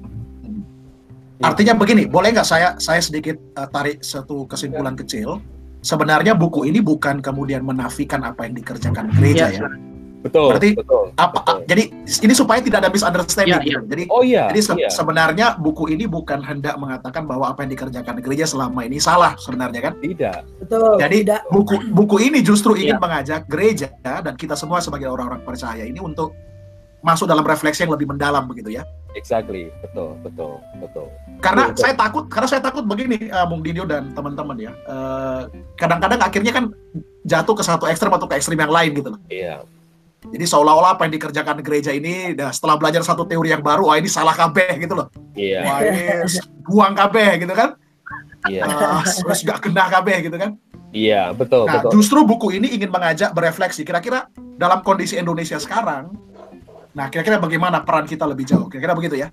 Artinya 1.42 1.74
begini, 1.74 2.06
boleh 2.06 2.36
nggak 2.36 2.46
saya 2.46 2.76
saya 2.76 3.00
sedikit 3.02 3.34
uh, 3.56 3.66
tarik 3.66 4.04
satu 4.04 4.46
kesimpulan 4.46 4.94
kecil? 4.94 5.42
Sebenarnya 5.80 6.36
buku 6.36 6.68
ini 6.68 6.80
bukan 6.84 7.20
kemudian 7.24 7.64
menafikan 7.64 8.20
apa 8.24 8.46
yang 8.48 8.54
dikerjakan 8.56 9.12
gereja 9.16 9.48
ya. 9.52 9.64
ya. 9.64 9.70
Betul. 10.20 10.52
Berarti 10.52 10.76
betul, 10.76 11.04
apa 11.16 11.40
betul. 11.40 11.56
jadi 11.64 11.84
ini 12.28 12.34
supaya 12.36 12.60
tidak 12.60 12.84
ada 12.84 12.90
misunderstanding 12.92 13.56
ya, 13.56 13.64
gitu. 13.64 13.80
Jadi 13.88 14.04
Oh 14.12 14.20
iya. 14.20 14.52
jadi 14.52 14.60
se 14.60 14.72
iya. 14.76 14.92
sebenarnya 14.92 15.56
buku 15.56 15.88
ini 15.88 16.04
bukan 16.04 16.44
hendak 16.44 16.76
mengatakan 16.76 17.24
bahwa 17.24 17.48
apa 17.48 17.64
yang 17.64 17.72
dikerjakan 17.72 18.20
gereja 18.20 18.44
selama 18.44 18.84
ini 18.84 19.00
salah 19.00 19.32
sebenarnya 19.40 19.80
kan. 19.80 19.94
Tidak. 19.96 20.38
Betul. 20.60 21.00
Jadi 21.00 21.18
tidak. 21.24 21.40
buku 21.48 21.74
buku 21.96 22.16
ini 22.20 22.44
justru 22.44 22.76
ingin 22.76 23.00
Iya. 23.00 23.02
mengajak 23.02 23.40
gereja 23.48 23.88
dan 24.04 24.36
kita 24.36 24.52
semua 24.60 24.84
sebagai 24.84 25.08
orang-orang 25.08 25.40
percaya 25.40 25.88
ini 25.88 26.04
untuk 26.04 26.36
masuk 27.00 27.24
dalam 27.24 27.40
refleksi 27.40 27.88
yang 27.88 27.96
lebih 27.96 28.12
mendalam 28.12 28.44
begitu 28.44 28.76
ya. 28.76 28.84
Exactly. 29.18 29.70
Betul, 29.82 30.14
betul, 30.22 30.62
betul. 30.78 31.06
Karena 31.40 31.72
Betul. 31.72 31.82
saya 31.82 31.94
takut 31.96 32.24
karena 32.30 32.48
saya 32.48 32.62
takut 32.62 32.84
begini 32.84 33.32
uh, 33.32 33.46
Bung 33.48 33.64
Dinio 33.64 33.88
dan 33.88 34.12
teman-teman 34.12 34.56
ya. 34.60 34.72
Eh, 34.86 35.42
kadang-kadang 35.80 36.20
akhirnya 36.20 36.52
kan 36.52 36.64
jatuh 37.24 37.54
ke 37.56 37.64
satu 37.64 37.88
ekstrem 37.88 38.12
atau 38.12 38.28
ke 38.28 38.36
ekstrem 38.36 38.60
yang 38.60 38.70
lain 38.70 38.90
gitu 38.94 39.08
loh. 39.16 39.20
Iya. 39.32 39.64
Jadi 40.20 40.44
seolah-olah 40.44 41.00
apa 41.00 41.08
yang 41.08 41.16
dikerjakan 41.16 41.64
gereja 41.64 41.96
ini 41.96 42.36
dah 42.36 42.52
setelah 42.52 42.76
belajar 42.76 43.00
satu 43.00 43.24
teori 43.24 43.56
yang 43.56 43.64
baru, 43.64 43.88
wah 43.88 43.96
ini 43.96 44.06
salah 44.06 44.36
kabeh 44.36 44.76
gitu 44.76 44.92
loh. 44.92 45.08
Iya. 45.32 45.60
Wah 45.64 45.78
ini 45.80 46.02
buang 46.68 46.92
kabeh 46.92 47.40
gitu 47.40 47.54
kan. 47.56 47.80
Iya. 48.44 48.68
Ah, 48.68 49.00
terus 49.04 49.40
gak 49.44 49.64
kena 49.64 49.88
kabeh 49.88 50.28
gitu 50.28 50.36
kan. 50.36 50.60
Iya, 50.90 51.30
betul, 51.30 51.70
Nah, 51.70 51.86
betul. 51.86 52.02
justru 52.02 52.18
buku 52.26 52.58
ini 52.58 52.74
ingin 52.74 52.90
mengajak 52.90 53.30
berefleksi. 53.30 53.86
Kira-kira 53.86 54.26
dalam 54.58 54.82
kondisi 54.82 55.14
Indonesia 55.14 55.54
sekarang, 55.54 56.10
nah 56.90 57.06
kira-kira 57.08 57.38
bagaimana 57.38 57.82
peran 57.82 58.06
kita 58.06 58.26
lebih 58.26 58.44
jauh? 58.46 58.66
Kira-kira 58.66 58.94
begitu 58.96 59.16
ya? 59.18 59.28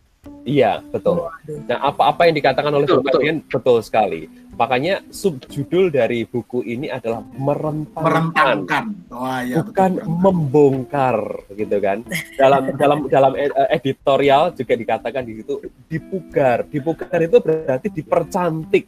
Iya, 0.47 0.79
betul. 0.91 1.27
Nah, 1.67 1.77
apa-apa 1.91 2.27
yang 2.27 2.35
dikatakan 2.39 2.71
oleh 2.71 2.87
Betul, 2.87 3.03
Bung 3.03 3.11
Adrian 3.11 3.37
betul 3.43 3.77
sekali. 3.83 4.31
Makanya 4.55 5.03
subjudul 5.11 5.91
dari 5.91 6.23
buku 6.23 6.63
ini 6.63 6.87
adalah 6.87 7.21
merentangkan, 7.35 8.03
Merentangkan. 8.07 8.85
Wah 9.11 9.43
ya 9.43 9.59
bukan 9.61 9.91
betul. 9.99 10.07
membongkar, 10.23 11.17
gitu 11.51 11.77
kan. 11.83 12.01
Dalam 12.39 12.61
dalam 12.79 12.99
dalam 13.11 13.31
eh, 13.35 13.51
editorial 13.75 14.55
juga 14.55 14.73
dikatakan 14.73 15.23
di 15.27 15.43
situ 15.43 15.61
dipugar. 15.91 16.63
Dipugar 16.65 17.19
itu 17.21 17.37
berarti 17.43 17.87
dipercantik, 17.91 18.85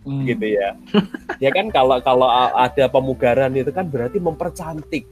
Hmm. 0.00 0.24
gitu 0.24 0.48
ya. 0.48 0.74
ya 1.36 1.50
kan 1.52 1.68
kalau 1.68 2.00
kalau 2.00 2.24
ada 2.56 2.88
pemugaran 2.88 3.52
itu 3.52 3.68
kan 3.68 3.84
berarti 3.84 4.16
mempercantik. 4.16 5.04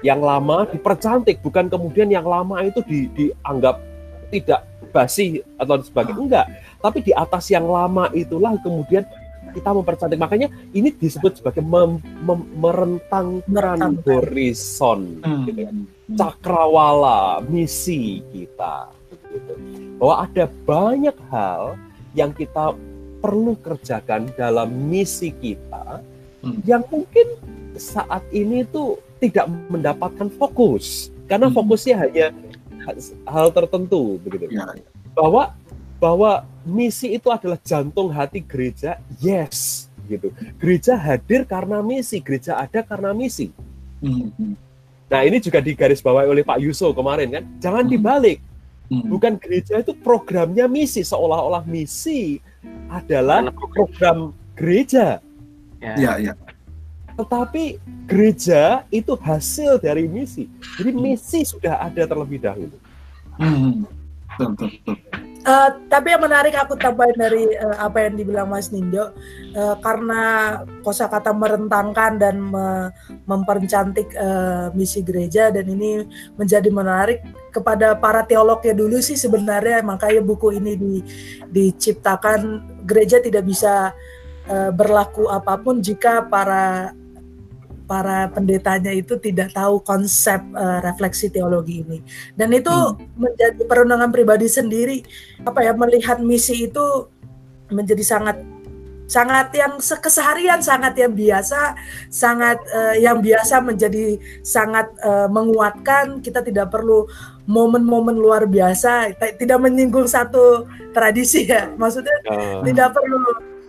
Yang 0.00 0.20
lama 0.20 0.56
dipercantik, 0.64 1.44
bukan 1.44 1.68
kemudian 1.68 2.08
yang 2.08 2.24
lama 2.24 2.64
itu 2.64 2.80
di, 2.84 3.06
dianggap 3.12 3.76
tidak 4.30 4.64
basi 4.90 5.44
atau 5.54 5.76
sebagainya. 5.78 6.18
Enggak, 6.18 6.46
tapi 6.80 6.98
di 7.00 7.12
atas 7.12 7.46
yang 7.48 7.68
lama 7.68 8.08
itulah 8.10 8.56
kemudian 8.58 9.04
kita 9.50 9.70
mempercantik. 9.70 10.16
Makanya 10.16 10.48
ini 10.70 10.88
disebut 10.88 11.42
sebagai 11.42 11.60
mem- 11.60 12.00
mem- 12.22 12.48
Merentangkan. 12.54 14.00
horizon, 14.06 15.20
Hmm. 15.20 15.44
gitu 15.44 15.60
kan. 15.66 15.76
cakrawala 16.10 17.38
misi 17.46 18.18
kita 18.34 18.90
gitu. 19.30 19.54
bahwa 19.94 20.26
ada 20.26 20.44
banyak 20.66 21.16
hal 21.30 21.78
yang 22.14 22.34
kita 22.34 22.74
perlu 23.20 23.54
kerjakan 23.60 24.26
dalam 24.34 24.90
misi 24.90 25.30
kita 25.30 26.02
Hmm. 26.42 26.58
yang 26.64 26.82
mungkin 26.90 27.26
saat 27.76 28.24
ini 28.32 28.64
tuh 28.64 28.98
tidak 29.20 29.46
mendapatkan 29.68 30.32
fokus 30.34 31.12
karena 31.28 31.46
Hmm. 31.46 31.56
fokusnya 31.60 31.96
hanya 32.00 32.26
hal 33.28 33.52
tertentu 33.52 34.16
begitu 34.24 34.48
Ya, 34.50 34.66
bahwa 35.12 35.52
bahwa 36.00 36.30
misi 36.64 37.12
itu 37.12 37.28
adalah 37.28 37.60
jantung 37.60 38.08
hati 38.08 38.40
gereja 38.40 38.96
yes 39.20 39.86
gitu 40.08 40.32
gereja 40.56 40.96
hadir 40.96 41.44
karena 41.44 41.84
misi 41.84 42.18
gereja 42.18 42.56
ada 42.56 42.80
karena 42.80 43.12
misi 43.12 43.52
Hmm. 44.00 44.32
Hmm. 44.32 44.56
Nah 45.12 45.20
ini 45.26 45.42
juga 45.42 45.60
digarisbawahi 45.60 46.24
oleh 46.30 46.40
Pak 46.40 46.56
Yuso 46.62 46.88
kemarin 46.96 47.28
kan, 47.28 47.44
jangan 47.60 47.84
Hmm. 47.84 47.92
dibalik. 47.92 48.38
Hmm. 48.88 49.06
Bukan 49.12 49.36
gereja 49.36 49.76
itu 49.76 49.92
programnya 49.92 50.64
misi, 50.64 51.04
seolah-olah 51.04 51.68
misi 51.68 52.40
adalah 52.88 53.44
program 53.52 54.32
gereja. 54.56 55.20
Ya. 55.84 55.94
Ya, 56.00 56.12
ya. 56.16 56.32
Tetapi 57.20 57.64
gereja 58.08 58.88
itu 58.88 59.12
hasil 59.20 59.76
dari 59.76 60.08
misi. 60.08 60.48
Jadi 60.80 60.90
misi 60.96 61.44
sudah 61.44 61.76
ada 61.84 62.08
terlebih 62.08 62.40
dahulu. 62.40 62.76
Hmm. 63.36 63.84
Betul, 64.40 64.56
betul, 64.56 64.68
betul. 64.72 64.96
Eh, 65.40 65.70
tapi 65.88 66.12
yang 66.12 66.20
menarik 66.20 66.52
aku 66.52 66.76
tambahin 66.76 67.16
dari 67.16 67.48
eh, 67.48 67.76
apa 67.80 68.04
yang 68.04 68.12
dibilang 68.12 68.44
Mas 68.44 68.68
Nindo 68.68 69.16
eh, 69.56 69.76
karena 69.80 70.20
kosakata 70.84 71.32
merentangkan 71.32 72.20
dan 72.20 72.36
me- 72.36 72.92
mempercantik 73.24 74.12
eh, 74.12 74.68
misi 74.76 75.00
gereja 75.00 75.48
dan 75.48 75.64
ini 75.64 76.04
menjadi 76.36 76.68
menarik 76.68 77.24
kepada 77.56 77.96
para 77.96 78.20
teolognya 78.28 78.76
dulu 78.76 79.00
sih 79.00 79.16
sebenarnya 79.16 79.80
makanya 79.80 80.20
buku 80.20 80.60
ini 80.60 80.76
di, 80.76 80.94
diciptakan 81.48 82.60
gereja 82.84 83.24
tidak 83.24 83.48
bisa 83.48 83.96
eh, 84.44 84.68
berlaku 84.76 85.24
apa 85.32 85.56
pun 85.56 85.80
jika 85.80 86.20
para 86.28 86.92
para 87.90 88.30
pendetanya 88.30 88.94
itu 88.94 89.18
tidak 89.18 89.50
tahu 89.50 89.82
konsep 89.82 90.38
eh, 90.54 90.78
refleksi 90.86 91.26
teologi 91.26 91.82
ini. 91.82 91.98
Dan 92.38 92.54
itu 92.54 92.70
Hmm. 92.70 93.02
menjadi 93.18 93.66
perenungan 93.66 94.14
pribadi 94.14 94.46
sendiri 94.46 95.02
apa 95.42 95.66
ya 95.66 95.74
melihat 95.74 96.22
misi 96.22 96.70
itu 96.70 97.10
menjadi 97.74 98.06
sangat 98.06 98.38
sangat 99.10 99.50
yang 99.58 99.82
se- 99.82 99.98
keseharian 99.98 100.62
sangat 100.62 100.94
yang 100.94 101.10
biasa 101.10 101.74
sangat 102.14 102.62
eh, 102.70 103.02
yang 103.02 103.18
biasa 103.18 103.58
menjadi 103.58 104.22
sangat 104.46 104.86
eh, 105.02 105.26
menguatkan. 105.26 106.22
Kita 106.22 106.46
tidak 106.46 106.70
perlu 106.70 107.10
momen-momen 107.50 108.14
luar 108.14 108.46
biasa 108.46 109.10
tidak 109.34 109.58
menyinggung 109.58 110.06
satu 110.06 110.70
tradisi 110.94 111.50
ya. 111.50 111.66
Maksudnya 111.74 112.14
Uh, 112.30 112.62
tidak 112.62 112.94
perlu 112.94 113.18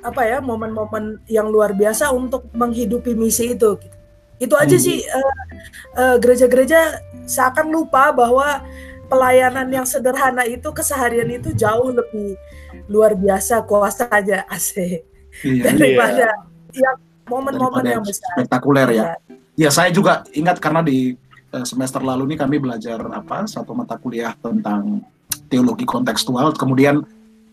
apa 0.05 0.21
ya 0.25 0.38
momen-momen 0.41 1.21
yang 1.29 1.49
luar 1.49 1.73
biasa 1.77 2.10
untuk 2.13 2.45
menghidupi 2.53 3.13
misi 3.17 3.57
itu 3.57 3.77
itu 4.41 4.58
aja 4.58 4.73
Hmm. 4.75 4.84
sih 4.84 4.97
eh, 5.06 5.34
eh, 5.95 6.15
gereja-gereja 6.17 6.80
seakan 7.30 7.69
lupa 7.69 8.10
bahwa 8.10 8.65
pelayanan 9.06 9.69
yang 9.69 9.86
sederhana 9.86 10.43
itu 10.49 10.65
keseharian 10.73 11.30
itu 11.30 11.54
jauh 11.54 11.93
lebih 11.93 12.34
luar 12.89 13.13
biasa 13.13 13.62
kuasanya 13.63 14.43
asik 14.56 15.06
Iya. 15.45 15.71
daripada 15.71 16.27
yang 16.75 16.97
momen-momen 17.30 17.86
yang 17.88 18.04
besar 18.04 18.36
spektakuler 18.36 18.89
ya. 18.91 18.95
Ya. 18.99 19.10
Ya, 19.56 19.69
saya 19.69 19.93
juga 19.93 20.25
ingat 20.34 20.58
karena 20.60 20.82
di 20.82 21.13
eh, 21.54 21.65
semester 21.67 22.01
lalu 22.01 22.34
ini 22.34 22.36
kami 22.36 22.58
belajar 22.60 22.99
apa 23.13 23.45
satu 23.47 23.71
mata 23.71 23.95
kuliah 23.95 24.34
tentang 24.41 25.06
teologi 25.47 25.84
kontekstual. 25.88 26.51
Kemudian 26.56 27.04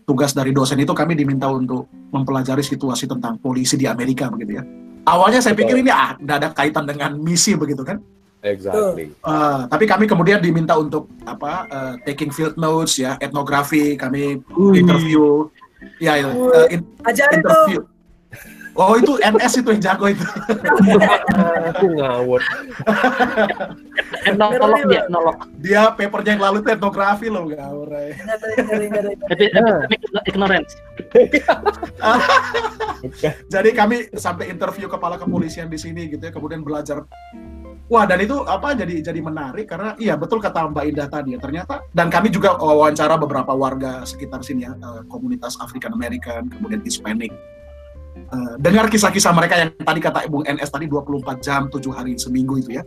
tugas 0.03 0.33
dari 0.33 0.49
dosen 0.51 0.79
itu 0.81 0.91
kami 0.91 1.13
diminta 1.13 1.45
untuk 1.47 1.85
mempelajari 2.09 2.65
situasi 2.65 3.05
tentang 3.05 3.37
polisi 3.37 3.77
di 3.77 3.85
Amerika 3.85 4.27
begitu 4.27 4.57
ya. 4.57 4.63
Awalnya 5.05 5.39
saya 5.41 5.55
pikir 5.55 5.79
ini 5.79 5.91
ah, 5.91 6.15
nggak 6.19 6.37
ada 6.41 6.49
kaitan 6.53 6.85
dengan 6.87 7.15
misi 7.17 7.55
begitu 7.55 7.81
kan. 7.83 7.99
exactly. 8.39 9.11
Eh, 9.11 9.61
tapi 9.67 9.83
kami 9.83 10.07
kemudian 10.07 10.39
diminta 10.39 10.79
untuk 10.79 11.11
apa 11.27 11.67
eh, 11.67 11.93
taking 12.07 12.31
field 12.31 12.55
notes 12.55 12.95
ya, 12.95 13.19
etnografi, 13.19 13.99
kami 13.99 14.39
interview, 14.75 15.51
ya, 15.99 16.15
ya, 16.15 16.31
eh, 16.31 16.79
in- 16.79 16.87
ajarin 17.03 17.43
tuh 17.43 17.51
interview. 17.51 17.81
Oh 18.79 18.95
itu 18.95 19.19
NS 19.19 19.59
itu 19.59 19.75
yang 19.75 19.83
jago 19.83 20.07
itu. 20.07 20.23
Aku 21.75 21.85
ngawur. 21.99 22.39
Etnolog 24.23 24.79
dia, 24.87 25.03
etnolog. 25.03 25.37
Dia 25.59 25.81
papernya 25.91 26.39
yang 26.39 26.43
lalu 26.47 26.63
itu 26.63 26.69
etnografi 26.71 27.27
loh, 27.27 27.43
ngawur. 27.43 27.91
eh. 27.99 28.15
Epi- 29.35 29.51
epidemic 29.51 29.99
ignorance. 30.31 30.71
Jadi 33.53 33.69
kami 33.75 34.07
sampai 34.15 34.47
interview 34.47 34.87
kepala 34.87 35.19
kepolisian 35.19 35.67
di 35.67 35.75
sini 35.75 36.07
gitu 36.07 36.23
ya, 36.23 36.31
kemudian 36.31 36.63
belajar 36.63 37.03
Wah 37.89 38.05
dan 38.05 38.21
itu 38.21 38.45
apa 38.45 38.77
jadi 38.77 39.01
jadi 39.01 39.17
menarik 39.17 39.65
karena 39.65 39.97
iya 39.97 40.13
betul 40.13 40.37
kata 40.37 40.69
Mbak 40.69 40.85
Indah 40.93 41.09
tadi 41.09 41.33
ya 41.33 41.41
ternyata 41.41 41.81
dan 41.89 42.13
kami 42.13 42.29
juga 42.29 42.53
wawancara 42.53 43.17
beberapa 43.17 43.49
warga 43.57 44.05
sekitar 44.05 44.45
sini 44.45 44.69
ya 44.69 44.77
eh, 44.77 45.01
komunitas 45.09 45.57
African 45.57 45.97
American 45.97 46.53
kemudian 46.53 46.85
Hispanic 46.85 47.33
Eh, 48.29 48.53
dengar 48.61 48.85
kisah-kisah 48.93 49.33
mereka 49.33 49.57
yang 49.57 49.69
tadi 49.73 49.97
kata 49.97 50.29
Bung 50.29 50.45
NS 50.45 50.69
tadi 50.69 50.85
24 50.85 51.41
jam 51.41 51.65
7 51.65 51.81
hari 51.89 52.13
seminggu 52.13 52.61
itu 52.61 52.77
ya 52.77 52.85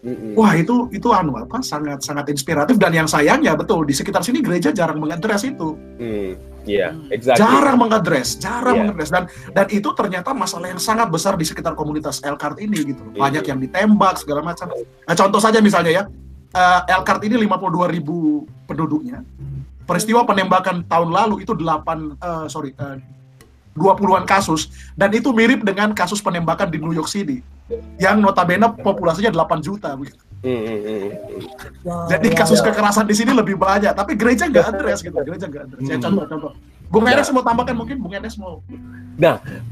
Mm-mm. 0.00 0.32
wah 0.36 0.56
itu 0.56 0.88
itu 0.88 1.04
anu 1.12 1.36
apa 1.36 1.60
sangat 1.60 2.00
sangat 2.00 2.32
inspiratif 2.32 2.80
dan 2.80 2.96
yang 2.96 3.04
sayangnya 3.04 3.52
betul 3.60 3.84
di 3.84 3.92
sekitar 3.92 4.24
sini 4.24 4.40
gereja 4.40 4.72
jarang 4.72 4.96
mengadres 5.00 5.44
itu 5.44 5.76
Hmm, 6.00 6.32
Iya, 6.64 6.96
exactly. 7.12 7.44
jarang 7.44 7.76
mengadres, 7.76 8.40
jarang 8.40 8.72
Iya. 8.72 8.82
mengadres 8.88 9.10
dan 9.12 9.24
dan 9.52 9.66
itu 9.68 9.88
ternyata 9.92 10.32
masalah 10.32 10.72
yang 10.72 10.80
sangat 10.80 11.12
besar 11.12 11.36
di 11.36 11.44
sekitar 11.44 11.76
komunitas 11.76 12.24
Elkart 12.24 12.56
ini 12.56 12.88
gitu. 12.88 13.04
Iya. 13.12 13.20
Banyak 13.20 13.44
yang 13.44 13.60
ditembak 13.60 14.16
segala 14.16 14.40
macam. 14.40 14.72
Nah, 14.72 15.12
contoh 15.12 15.44
saja 15.44 15.60
misalnya 15.60 15.92
ya, 15.92 16.02
eh, 16.56 16.80
Elkart 16.88 17.20
ini 17.28 17.36
52 17.36 17.84
ribu 17.84 18.48
penduduknya. 18.64 19.20
Peristiwa 19.84 20.24
penembakan 20.24 20.88
tahun 20.88 21.12
lalu 21.12 21.44
itu 21.44 21.52
8 21.52 22.16
eh, 22.16 22.46
sorry 22.48 22.72
20-an 23.74 24.24
kasus 24.24 24.70
dan 24.94 25.10
itu 25.10 25.34
mirip 25.34 25.66
dengan 25.66 25.90
kasus 25.92 26.22
penembakan 26.22 26.70
di 26.70 26.78
New 26.78 26.94
York 26.94 27.10
City 27.10 27.42
yang 27.98 28.20
notabene 28.20 28.70
populasinya 28.80 29.32
8 29.32 29.64
juta 29.64 29.96
begitu. 29.98 30.20
Hmm, 30.44 30.60
hmm, 30.60 30.80
hmm. 30.84 31.08
Wow, 31.88 32.04
Jadi 32.12 32.28
wow. 32.28 32.36
kasus 32.36 32.60
kekerasan 32.60 33.08
di 33.08 33.16
sini 33.16 33.32
lebih 33.32 33.56
banyak, 33.56 33.96
tapi 33.96 34.12
gereja 34.12 34.44
nggak 34.44 34.76
adres 34.76 35.00
gitu. 35.00 35.16
Gereja 35.24 35.48
nggak 35.48 35.62
adres. 35.72 35.80
Saya 35.88 35.96
Hmm. 35.96 36.04
contoh-contoh. 36.04 36.52
Bung 36.92 37.10
Ya. 37.10 37.16
Enes 37.16 37.32
mau 37.32 37.42
tambahkan 37.42 37.74
mungkin 37.74 37.96
Bung 37.98 38.14
Enes 38.14 38.36
mau 38.38 38.60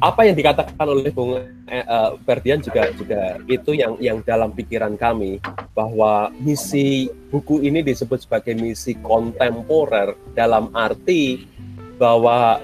Apa 0.02 0.26
yang 0.26 0.34
dikatakan 0.34 0.74
oleh 0.80 1.12
Bung 1.14 1.38
eh, 1.38 1.44
eh, 1.70 2.10
Ferdian 2.26 2.58
juga 2.58 2.88
juga 2.94 3.38
itu 3.46 3.76
yang 3.76 3.94
yang 4.02 4.18
dalam 4.24 4.50
pikiran 4.50 4.96
kami 4.98 5.38
bahwa 5.76 6.32
misi 6.40 7.12
buku 7.30 7.62
ini 7.62 7.84
disebut 7.84 8.26
sebagai 8.26 8.56
misi 8.58 8.98
kontemporer 8.98 10.18
dalam 10.34 10.72
arti 10.74 11.46
bahwa 12.00 12.58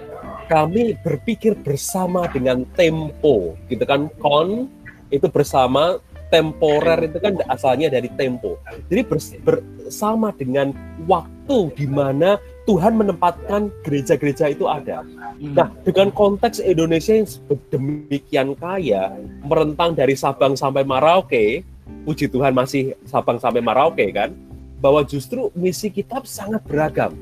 kami 0.48 0.96
berpikir 1.04 1.52
bersama 1.60 2.24
dengan 2.32 2.64
tempo 2.72 3.54
gitu 3.68 3.84
kan? 3.84 4.08
Kon 4.18 4.72
itu 5.12 5.28
bersama 5.28 6.00
temporer 6.28 7.08
itu 7.08 7.20
kan 7.20 7.40
asalnya 7.48 7.88
dari 7.92 8.08
tempo. 8.16 8.56
Jadi 8.88 9.02
bers- 9.04 9.36
bersama 9.40 10.32
dengan 10.32 10.72
waktu 11.08 11.72
di 11.72 11.86
mana 11.88 12.36
Tuhan 12.68 13.00
menempatkan 13.00 13.72
gereja-gereja 13.80 14.52
itu 14.52 14.68
ada. 14.68 15.00
Nah, 15.40 15.72
dengan 15.88 16.12
konteks 16.12 16.60
Indonesia 16.60 17.16
yang 17.16 17.28
demikian 17.72 18.52
kaya, 18.60 19.16
merentang 19.40 19.96
dari 19.96 20.12
Sabang 20.12 20.52
sampai 20.52 20.84
Merauke, 20.84 21.64
puji 22.04 22.28
Tuhan 22.28 22.52
masih 22.52 22.92
Sabang 23.08 23.40
sampai 23.40 23.64
Merauke 23.64 24.04
kan, 24.12 24.36
bahwa 24.84 25.00
justru 25.00 25.48
misi 25.56 25.88
kita 25.88 26.20
sangat 26.28 26.60
beragam, 26.68 27.16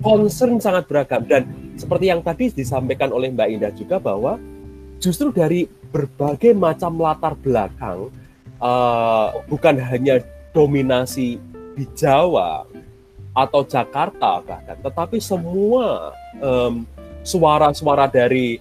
concern 0.00 0.56
sangat 0.56 0.88
beragam, 0.88 1.28
dan 1.28 1.44
seperti 1.76 2.08
yang 2.08 2.24
tadi 2.24 2.50
disampaikan 2.50 3.12
oleh 3.12 3.28
Mbak 3.32 3.48
Indah 3.52 3.72
juga 3.72 4.00
bahwa 4.00 4.40
justru 4.96 5.28
dari 5.30 5.68
berbagai 5.92 6.56
macam 6.56 6.96
latar 6.98 7.36
belakang, 7.36 8.08
eh, 8.60 9.28
bukan 9.48 9.74
hanya 9.80 10.24
dominasi 10.56 11.36
di 11.76 11.84
Jawa 11.92 12.64
atau 13.36 13.60
Jakarta 13.68 14.40
bahkan, 14.40 14.80
tetapi 14.80 15.20
semua 15.20 16.16
em, 16.40 16.88
suara-suara 17.20 18.08
dari 18.08 18.56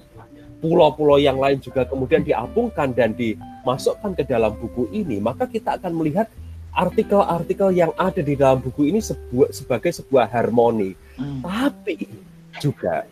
pulau-pulau 0.60 1.16
yang 1.16 1.40
lain 1.40 1.64
juga 1.64 1.88
kemudian 1.88 2.28
diapungkan 2.28 2.92
dan 2.92 3.16
dimasukkan 3.16 4.12
ke 4.20 4.28
dalam 4.28 4.52
buku 4.60 4.92
ini, 4.92 5.24
maka 5.24 5.48
kita 5.48 5.80
akan 5.80 5.96
melihat 5.96 6.28
artikel-artikel 6.76 7.72
yang 7.72 7.96
ada 7.96 8.20
di 8.20 8.36
dalam 8.36 8.60
buku 8.60 8.92
ini 8.92 9.00
sebuah, 9.00 9.56
sebagai 9.56 9.96
sebuah 9.96 10.28
harmoni. 10.28 10.92
Hmm. 11.16 11.40
Tapi 11.40 12.12
juga. 12.60 13.08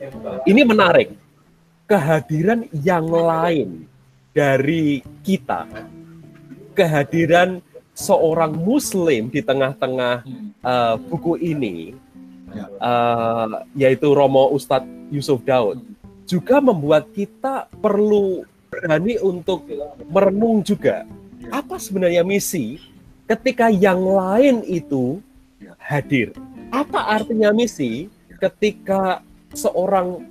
Ini 0.48 0.62
menarik. 0.64 1.16
Kehadiran 1.84 2.66
yang 2.72 3.06
lain 3.12 3.86
dari 4.32 5.04
kita, 5.22 5.68
kehadiran 6.74 7.60
seorang 7.94 8.56
Muslim 8.56 9.30
di 9.30 9.44
tengah-tengah 9.44 10.26
uh, 10.64 10.96
buku 10.98 11.38
ini, 11.44 11.94
Ya. 12.54 12.70
uh, 12.78 13.66
yaitu 13.74 14.14
Romo 14.14 14.54
Ustadz 14.54 14.86
Yusuf 15.10 15.42
Daud, 15.42 15.82
juga 16.30 16.62
membuat 16.62 17.10
kita 17.10 17.66
perlu 17.82 18.46
berani 18.70 19.18
untuk 19.18 19.66
merenung 20.06 20.62
juga. 20.62 21.02
Apa 21.50 21.82
sebenarnya 21.82 22.22
misi 22.22 22.78
ketika 23.26 23.74
yang 23.74 24.06
lain 24.06 24.62
itu 24.70 25.18
hadir. 25.82 26.30
Apa 26.70 27.18
artinya 27.18 27.50
misi 27.50 28.06
ketika 28.38 29.26
seorang 29.54 30.22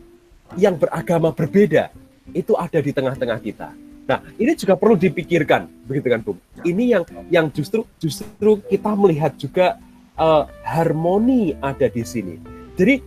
yang 0.58 0.76
beragama 0.76 1.32
berbeda 1.32 1.88
itu 2.36 2.52
ada 2.54 2.78
di 2.78 2.92
tengah-tengah 2.92 3.38
kita. 3.40 3.72
Nah, 4.02 4.18
ini 4.34 4.52
juga 4.58 4.74
perlu 4.74 4.98
dipikirkan, 4.98 5.70
begitu 5.86 6.06
kan, 6.10 6.20
Bung? 6.20 6.38
Ini 6.66 6.84
yang 6.98 7.04
yang 7.30 7.46
justru 7.54 7.86
justru 8.02 8.58
kita 8.66 8.92
melihat 8.98 9.32
juga 9.38 9.78
eh, 10.18 10.44
harmoni 10.66 11.54
ada 11.62 11.86
di 11.86 12.02
sini. 12.02 12.36
Jadi 12.74 12.98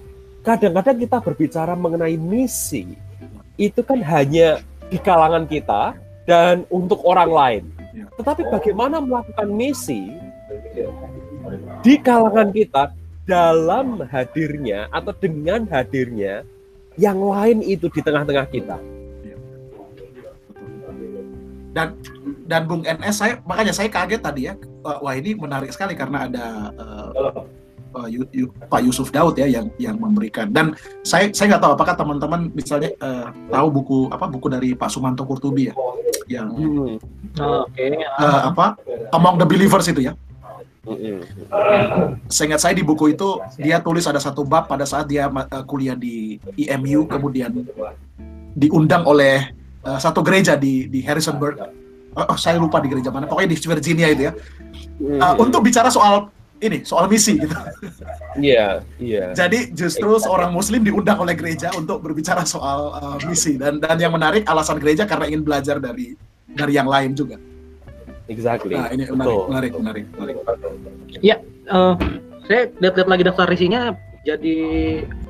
kadang-kadang 0.45 0.97
kita 0.97 1.17
berbicara 1.19 1.73
mengenai 1.75 2.15
misi 2.15 2.95
itu 3.59 3.81
kan 3.83 3.99
hanya 4.03 4.61
di 4.87 4.97
kalangan 5.01 5.47
kita 5.49 5.97
dan 6.23 6.63
untuk 6.71 7.01
orang 7.03 7.31
lain. 7.31 7.63
Tetapi 8.15 8.47
bagaimana 8.51 8.99
melakukan 9.03 9.47
misi 9.51 10.11
di 11.83 11.95
kalangan 11.99 12.51
kita 12.51 12.91
dalam 13.25 14.01
hadirnya 14.05 14.87
atau 14.89 15.11
dengan 15.11 15.65
hadirnya 15.65 16.45
yang 16.95 17.19
lain 17.19 17.59
itu 17.59 17.89
di 17.89 17.99
tengah-tengah 17.99 18.47
kita. 18.47 18.77
dan 21.75 21.91
dan 22.47 22.63
Bung 22.63 22.87
NS 22.87 23.15
saya 23.19 23.33
makanya 23.43 23.75
saya 23.75 23.91
kaget 23.91 24.23
tadi 24.23 24.47
ya 24.47 24.55
wah 24.79 25.11
ini 25.11 25.35
menarik 25.35 25.75
sekali 25.75 25.91
karena 25.91 26.23
ada 26.23 26.45
eh, 26.71 27.43
Pak 27.91 28.07
Yu- 28.07 28.31
Yu- 28.31 28.55
Pak 28.63 28.79
Yusuf 28.79 29.11
Daud 29.11 29.35
ya 29.35 29.43
yang 29.43 29.67
yang 29.75 29.99
memberikan 29.99 30.47
dan 30.47 30.71
saya 31.01 31.27
saya 31.31 31.51
nggak 31.51 31.63
tahu 31.63 31.73
apakah 31.75 31.95
teman-teman 31.95 32.47
misalnya 32.55 32.95
eh, 32.95 33.27
tahu 33.51 33.67
buku 33.73 33.97
apa 34.07 34.23
buku 34.23 34.47
dari 34.47 34.71
Pak 34.71 34.87
Sumanto 34.87 35.27
Kurtubi 35.27 35.67
ya 35.67 35.75
yang 36.31 36.47
Hmm. 36.55 36.95
Oke. 37.67 37.87
eh, 37.99 38.07
apa 38.47 38.79
Among 39.11 39.35
the 39.35 39.43
Believers 39.43 39.85
itu 39.85 39.99
ya. 40.01 40.15
Seingat 42.29 42.61
saya 42.61 42.73
di 42.77 42.85
buku 42.85 43.17
itu 43.17 43.41
dia 43.57 43.81
tulis 43.81 44.05
ada 44.05 44.21
satu 44.21 44.45
bab 44.45 44.69
pada 44.69 44.85
saat 44.85 45.09
dia 45.09 45.25
eh, 45.27 45.63
kuliah 45.65 45.97
di 45.97 46.37
IMU 46.55 47.09
kemudian 47.09 47.51
diundang 48.53 49.03
oleh 49.09 49.49
eh, 49.81 49.99
satu 49.99 50.21
gereja 50.21 50.53
di 50.53 50.85
di 50.87 51.01
Harrisonburg 51.01 51.57
oh, 52.15 52.25
oh, 52.31 52.37
saya 52.39 52.57
lupa 52.57 52.79
di 52.79 52.87
gereja 52.89 53.11
mana 53.11 53.27
pokoknya 53.27 53.49
di 53.53 53.57
Virginia 53.59 54.07
itu 54.09 54.23
ya. 54.31 54.33
Uh, 54.95 55.35
untuk 55.43 55.59
bicara 55.59 55.91
soal 55.91 56.31
ini 56.63 56.87
soal 56.87 57.11
misi 57.11 57.35
gitu. 57.35 57.51
Iya, 58.35 58.83
iya. 58.95 59.35
Jadi 59.35 59.75
justru 59.75 60.15
seorang 60.19 60.55
muslim 60.55 60.83
diundang 60.83 61.19
oleh 61.19 61.35
gereja 61.35 61.71
untuk 61.75 61.99
berbicara 61.99 62.47
soal 62.47 62.95
uh, 62.95 63.17
misi 63.27 63.59
dan 63.59 63.79
dan 63.79 63.99
yang 63.99 64.15
menarik 64.15 64.47
alasan 64.47 64.79
gereja 64.79 65.03
karena 65.03 65.27
ingin 65.27 65.43
belajar 65.43 65.83
dari 65.83 66.15
dari 66.47 66.73
yang 66.75 66.87
lain 66.87 67.11
juga. 67.11 67.35
Exactly. 68.27 68.73
Nah, 68.73 68.89
ini 68.89 69.05
menarik 69.05 69.21
Betul. 69.21 69.43
menarik 69.49 69.71
menarik 69.79 70.05
menarik. 70.13 70.35
Eh, 71.21 71.93
saya 72.45 72.61
lihat-lihat 72.77 73.09
lagi 73.09 73.23
daftar 73.25 73.47
isinya, 73.49 73.81
jadi 74.25 74.57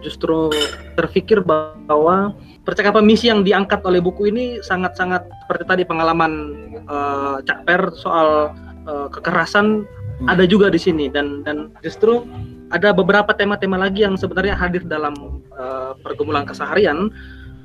justru 0.03 0.51
terpikir 0.99 1.43
bahwa 1.43 2.35
percakapan 2.67 3.03
misi 3.07 3.31
yang 3.31 3.43
diangkat 3.43 3.83
oleh 3.87 4.03
buku 4.03 4.31
ini 4.31 4.59
sangat-sangat 4.59 5.23
seperti 5.45 5.63
tadi 5.67 5.83
pengalaman 5.87 6.55
eh, 6.75 7.37
Cak 7.43 7.59
Per 7.67 7.81
soal 7.95 8.51
eh, 8.87 9.07
kekerasan 9.11 9.87
Hmm. 10.15 10.31
ada 10.31 10.47
juga 10.47 10.71
di 10.71 10.79
sini 10.79 11.11
dan 11.11 11.43
dan 11.43 11.75
justru 11.83 12.23
ada 12.71 12.95
beberapa 12.95 13.35
tema-tema 13.35 13.75
lagi 13.75 14.07
yang 14.07 14.15
sebenarnya 14.15 14.55
hadir 14.55 14.87
dalam 14.87 15.43
eh, 15.51 15.91
pergumulan 15.99 16.47
keseharian 16.47 17.11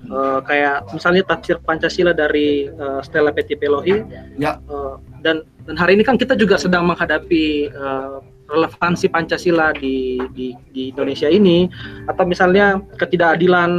eh, 0.07 0.41
kayak 0.45 0.93
misalnya 0.95 1.23
tafsir 1.27 1.61
Pancasila 1.61 2.17
dari 2.17 2.71
eh, 2.71 3.01
Stella 3.05 3.35
Peti 3.35 3.55
Pelohi 3.59 4.03
Ya. 4.41 4.57
Eh, 4.65 4.95
dan 5.21 5.45
dan 5.69 5.77
hari 5.77 6.01
ini 6.01 6.05
kan 6.07 6.17
kita 6.17 6.35
juga 6.39 6.57
sedang 6.57 6.89
menghadapi 6.89 7.69
eh, 7.69 8.19
relevansi 8.51 9.07
Pancasila 9.07 9.71
di, 9.77 10.19
di 10.35 10.57
di 10.75 10.91
Indonesia 10.91 11.31
ini 11.31 11.71
atau 12.11 12.25
misalnya 12.27 12.83
ketidakadilan 12.99 13.71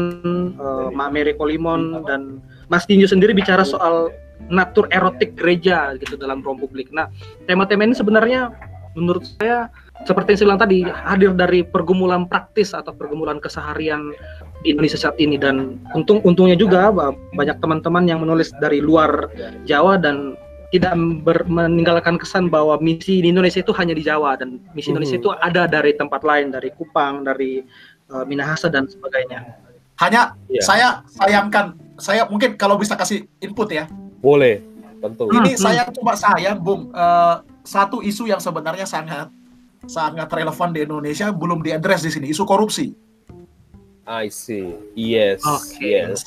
eh, 0.56 0.88
Mbak 0.94 1.10
Mary 1.12 1.34
Kolimon 1.36 2.06
dan 2.08 2.40
Mas 2.72 2.88
Dinju 2.88 3.10
sendiri 3.10 3.36
bicara 3.36 3.68
soal 3.68 4.14
natur 4.48 4.88
erotik 4.90 5.38
gereja 5.38 5.94
gitu 6.00 6.18
dalam 6.18 6.42
ruang 6.42 6.58
publik. 6.58 6.90
Nah, 6.90 7.12
tema-tema 7.46 7.86
ini 7.86 7.94
sebenarnya 7.94 8.50
menurut 8.96 9.24
saya 9.38 9.72
seperti 10.06 10.34
yang 10.34 10.38
saya 10.38 10.48
bilang 10.50 10.62
tadi 10.62 10.78
hadir 10.88 11.32
dari 11.38 11.60
pergumulan 11.62 12.26
praktis 12.26 12.74
atau 12.74 12.90
pergumulan 12.94 13.38
keseharian 13.38 14.12
di 14.66 14.74
Indonesia 14.74 14.98
saat 14.98 15.18
ini 15.22 15.38
dan 15.38 15.78
untung 15.94 16.22
untungnya 16.26 16.58
juga 16.58 16.90
banyak 17.34 17.58
teman-teman 17.62 18.06
yang 18.10 18.20
menulis 18.22 18.50
dari 18.62 18.82
luar 18.82 19.30
Jawa 19.66 19.98
dan 20.02 20.34
tidak 20.72 20.96
ber- 21.28 21.46
meninggalkan 21.52 22.16
kesan 22.16 22.48
bahwa 22.48 22.80
misi 22.80 23.20
di 23.20 23.28
Indonesia 23.28 23.60
itu 23.60 23.76
hanya 23.76 23.92
di 23.92 24.02
Jawa 24.08 24.40
dan 24.40 24.58
misi. 24.72 24.90
Indonesia 24.90 25.20
itu 25.20 25.30
ada 25.44 25.68
dari 25.68 25.92
tempat 26.00 26.24
lain 26.24 26.56
dari 26.56 26.72
Kupang 26.72 27.28
dari 27.28 27.60
uh, 28.08 28.24
Minahasa 28.24 28.72
dan 28.72 28.88
sebagainya. 28.88 29.44
Hanya 30.00 30.34
Iya. 30.48 30.62
saya 30.64 30.88
sayangkan, 31.14 31.76
saya 32.00 32.26
mungkin 32.26 32.56
kalau 32.58 32.80
bisa 32.80 32.96
kasih 32.98 33.28
input 33.44 33.70
ya. 33.70 33.86
Boleh, 34.24 34.64
tentu. 34.98 35.28
Hmm. 35.30 35.44
Ini 35.44 35.60
saya 35.60 35.86
coba 35.94 36.18
sayang, 36.18 36.58
Bung, 36.58 36.90
eh, 36.90 37.36
satu 37.62 38.02
isu 38.02 38.26
yang 38.26 38.42
sebenarnya 38.42 38.90
sangat 38.90 39.30
sangat 39.86 40.30
relevan 40.30 40.70
di 40.74 40.86
Indonesia 40.86 41.30
belum 41.34 41.66
diadres 41.66 42.06
di 42.06 42.12
sini, 42.14 42.30
isu 42.30 42.44
korupsi. 42.46 42.94
I 44.06 44.28
see. 44.34 44.76
Yes. 44.98 45.46
Oke. 45.46 45.78
Yes. 45.80 46.26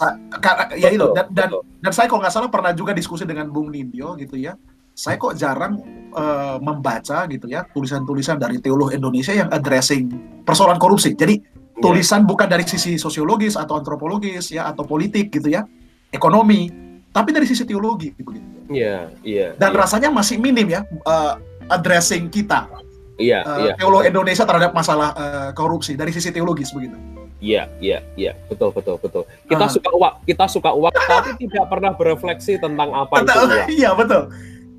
Ya 0.78 0.88
itu 0.94 1.10
dan, 1.12 1.26
dan 1.34 1.48
betul. 1.50 1.62
dan 1.82 1.92
saya 1.92 2.06
kalau 2.06 2.22
nggak 2.22 2.34
salah 2.34 2.48
pernah 2.48 2.72
juga 2.72 2.94
diskusi 2.94 3.26
dengan 3.26 3.50
Bung 3.50 3.68
Nindyo 3.68 4.14
gitu 4.16 4.38
ya. 4.38 4.54
Saya 4.94 5.18
kok 5.18 5.34
jarang 5.34 5.82
eh, 6.14 6.56
membaca 6.62 7.26
gitu 7.26 7.50
ya 7.50 7.66
tulisan-tulisan 7.66 8.38
dari 8.38 8.62
teolog 8.62 8.94
Indonesia 8.94 9.34
yang 9.34 9.50
addressing 9.50 10.06
persoalan 10.46 10.78
korupsi. 10.78 11.18
Jadi 11.18 11.54
Iya. 11.74 11.82
tulisan 11.82 12.22
bukan 12.22 12.46
dari 12.46 12.62
sisi 12.62 12.94
sosiologis 12.94 13.58
atau 13.58 13.74
antropologis 13.74 14.54
ya 14.54 14.70
atau 14.70 14.86
politik 14.86 15.34
gitu 15.34 15.50
ya, 15.50 15.66
ekonomi, 16.14 16.70
tapi 17.10 17.34
dari 17.34 17.50
sisi 17.50 17.66
teologi 17.66 18.14
gitu. 18.14 18.30
Iya, 18.70 19.10
iya. 19.26 19.58
Dan 19.58 19.74
iya. 19.74 19.78
rasanya 19.82 20.08
masih 20.14 20.38
minim 20.38 20.70
ya 20.70 20.86
eh, 20.86 21.34
addressing 21.66 22.30
kita 22.30 22.70
Iya, 23.14 23.40
eh, 23.40 23.58
iya. 23.62 23.72
teolog 23.78 24.02
Indonesia 24.02 24.42
terhadap 24.42 24.72
masalah 24.72 25.14
eh, 25.14 25.50
korupsi 25.52 25.94
dari 25.94 26.10
sisi 26.10 26.30
teologis 26.30 26.70
begitu. 26.70 26.98
Iya, 27.38 27.68
iya, 27.78 28.00
iya, 28.16 28.32
betul, 28.48 28.72
betul, 28.72 28.96
betul. 28.96 29.22
Kita 29.44 29.64
Ah. 29.64 29.70
suka 29.70 29.90
uang, 29.92 30.14
kita 30.24 30.44
suka 30.48 30.70
uang, 30.72 30.90
tapi 30.90 31.36
tidak 31.38 31.68
pernah 31.68 31.92
berefleksi 31.92 32.56
tentang 32.56 32.88
apa 32.90 33.20
itu 33.20 33.28
Betul, 33.28 33.46
uang. 33.52 33.68
iya 33.70 33.90
betul. 33.92 34.22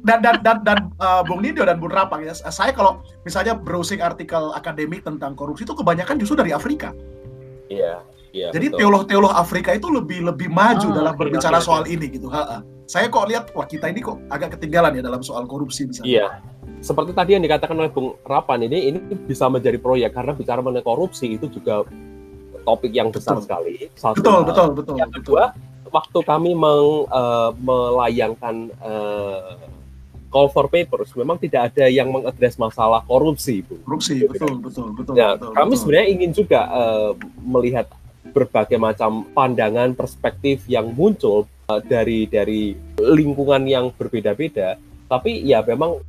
Dan 0.02 0.22
dan 0.22 0.38
dan 0.42 0.58
dan 0.62 0.78
uh, 0.98 1.22
Bung 1.22 1.42
Nindyo 1.42 1.62
dan 1.62 1.78
Bung 1.78 1.90
Rapang 1.90 2.22
ya, 2.22 2.34
saya 2.34 2.70
kalau 2.72 3.02
misalnya 3.22 3.54
browsing 3.54 4.02
artikel 4.02 4.52
akademik 4.52 5.02
tentang 5.02 5.34
korupsi 5.34 5.64
itu 5.64 5.74
kebanyakan 5.74 6.18
justru 6.18 6.36
dari 6.36 6.52
Afrika. 6.52 6.94
Iya, 7.68 8.02
iya. 8.32 8.50
Jadi 8.50 8.70
betul. 8.70 8.78
teolog-teolog 8.82 9.32
Afrika 9.32 9.72
itu 9.72 9.90
lebih 9.90 10.26
lebih 10.26 10.48
maju 10.48 10.88
Ah, 10.90 10.96
dalam 10.96 11.14
berbicara 11.16 11.58
oke, 11.58 11.66
soal 11.66 11.82
oke. 11.82 11.90
ini 11.90 12.06
gitu. 12.12 12.30
Ha-ha. 12.30 12.62
Saya 12.86 13.10
kok 13.10 13.26
lihat 13.26 13.50
wah 13.52 13.66
kita 13.66 13.90
ini 13.90 13.98
kok 13.98 14.22
agak 14.30 14.58
ketinggalan 14.58 14.94
ya 14.94 15.02
dalam 15.02 15.22
soal 15.22 15.46
korupsi 15.46 15.86
misalnya. 15.86 16.06
Iya. 16.06 16.26
Seperti 16.86 17.12
tadi 17.18 17.34
yang 17.34 17.42
dikatakan 17.42 17.74
oleh 17.74 17.90
Bung 17.90 18.14
Rapan 18.22 18.70
ini, 18.70 18.94
ini 18.94 19.00
bisa 19.26 19.50
menjadi 19.50 19.82
proyek 19.82 20.14
karena 20.14 20.38
bicara 20.38 20.62
mengenai 20.62 20.86
korupsi 20.86 21.34
itu 21.34 21.50
juga 21.50 21.82
topik 22.62 22.94
yang 22.94 23.10
besar 23.10 23.38
Betul. 23.38 23.46
sekali. 23.46 23.74
Satu 23.98 24.22
Betul, 24.22 24.40
betul, 24.46 24.68
betul, 24.74 24.96
Yang 24.98 25.10
betul. 25.10 25.22
kedua, 25.22 25.44
waktu 25.90 26.20
kami 26.22 26.52
meng- 26.54 27.08
eh, 27.10 27.50
melayangkan 27.58 28.56
eh, 28.70 29.54
call 30.30 30.52
for 30.52 30.68
papers, 30.68 31.16
memang 31.16 31.40
tidak 31.40 31.72
ada 31.72 31.88
yang 31.88 32.12
mengadres 32.12 32.60
masalah 32.60 33.02
korupsi, 33.08 33.64
Bu. 33.64 33.80
Korupsi, 33.88 34.28
betul, 34.28 34.60
betul, 34.60 34.92
betul. 34.92 35.14
Ya, 35.16 35.40
betul, 35.40 35.56
kami 35.56 35.74
betul. 35.74 35.80
sebenarnya 35.80 36.08
ingin 36.12 36.32
juga 36.36 36.62
eh, 36.70 37.12
melihat 37.40 37.88
berbagai 38.36 38.76
macam 38.76 39.24
pandangan, 39.32 39.96
perspektif 39.96 40.68
yang 40.68 40.92
muncul 40.92 41.48
eh, 41.72 41.82
dari 41.88 42.28
dari 42.28 42.76
lingkungan 43.00 43.64
yang 43.66 43.90
berbeda-beda. 43.96 44.76
Tapi 45.06 45.46
ya 45.46 45.62
memang 45.62 46.02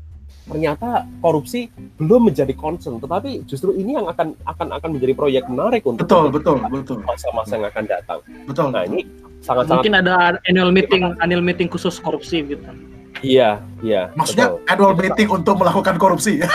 ternyata 0.47 1.03
korupsi 1.19 1.67
belum 1.99 2.31
menjadi 2.31 2.55
concern, 2.55 3.03
tetapi 3.03 3.43
justru 3.51 3.75
ini 3.75 3.99
yang 3.99 4.07
akan 4.07 4.39
akan 4.47 4.69
akan 4.79 4.89
menjadi 4.95 5.13
proyek 5.19 5.45
menarik 5.51 5.83
untuk 5.83 6.07
betul, 6.07 6.31
betul, 6.31 6.57
betul, 6.71 6.99
masa-masa 7.03 7.59
yang 7.59 7.67
akan 7.67 7.85
datang. 7.91 8.19
betul. 8.47 8.67
Nah 8.71 8.87
ini 8.87 9.03
sangat-sangat 9.43 9.83
Mungkin 9.83 9.97
ada 10.07 10.15
annual 10.47 10.71
meeting 10.71 11.03
annual 11.19 11.43
meeting 11.43 11.67
khusus 11.67 11.99
korupsi 11.99 12.47
gitu. 12.47 12.63
iya 13.27 13.59
iya. 13.83 14.15
Maksudnya 14.15 14.55
betul. 14.55 14.71
annual 14.71 14.95
meeting 14.95 15.29
untuk 15.29 15.55
melakukan 15.59 15.99
korupsi. 15.99 16.39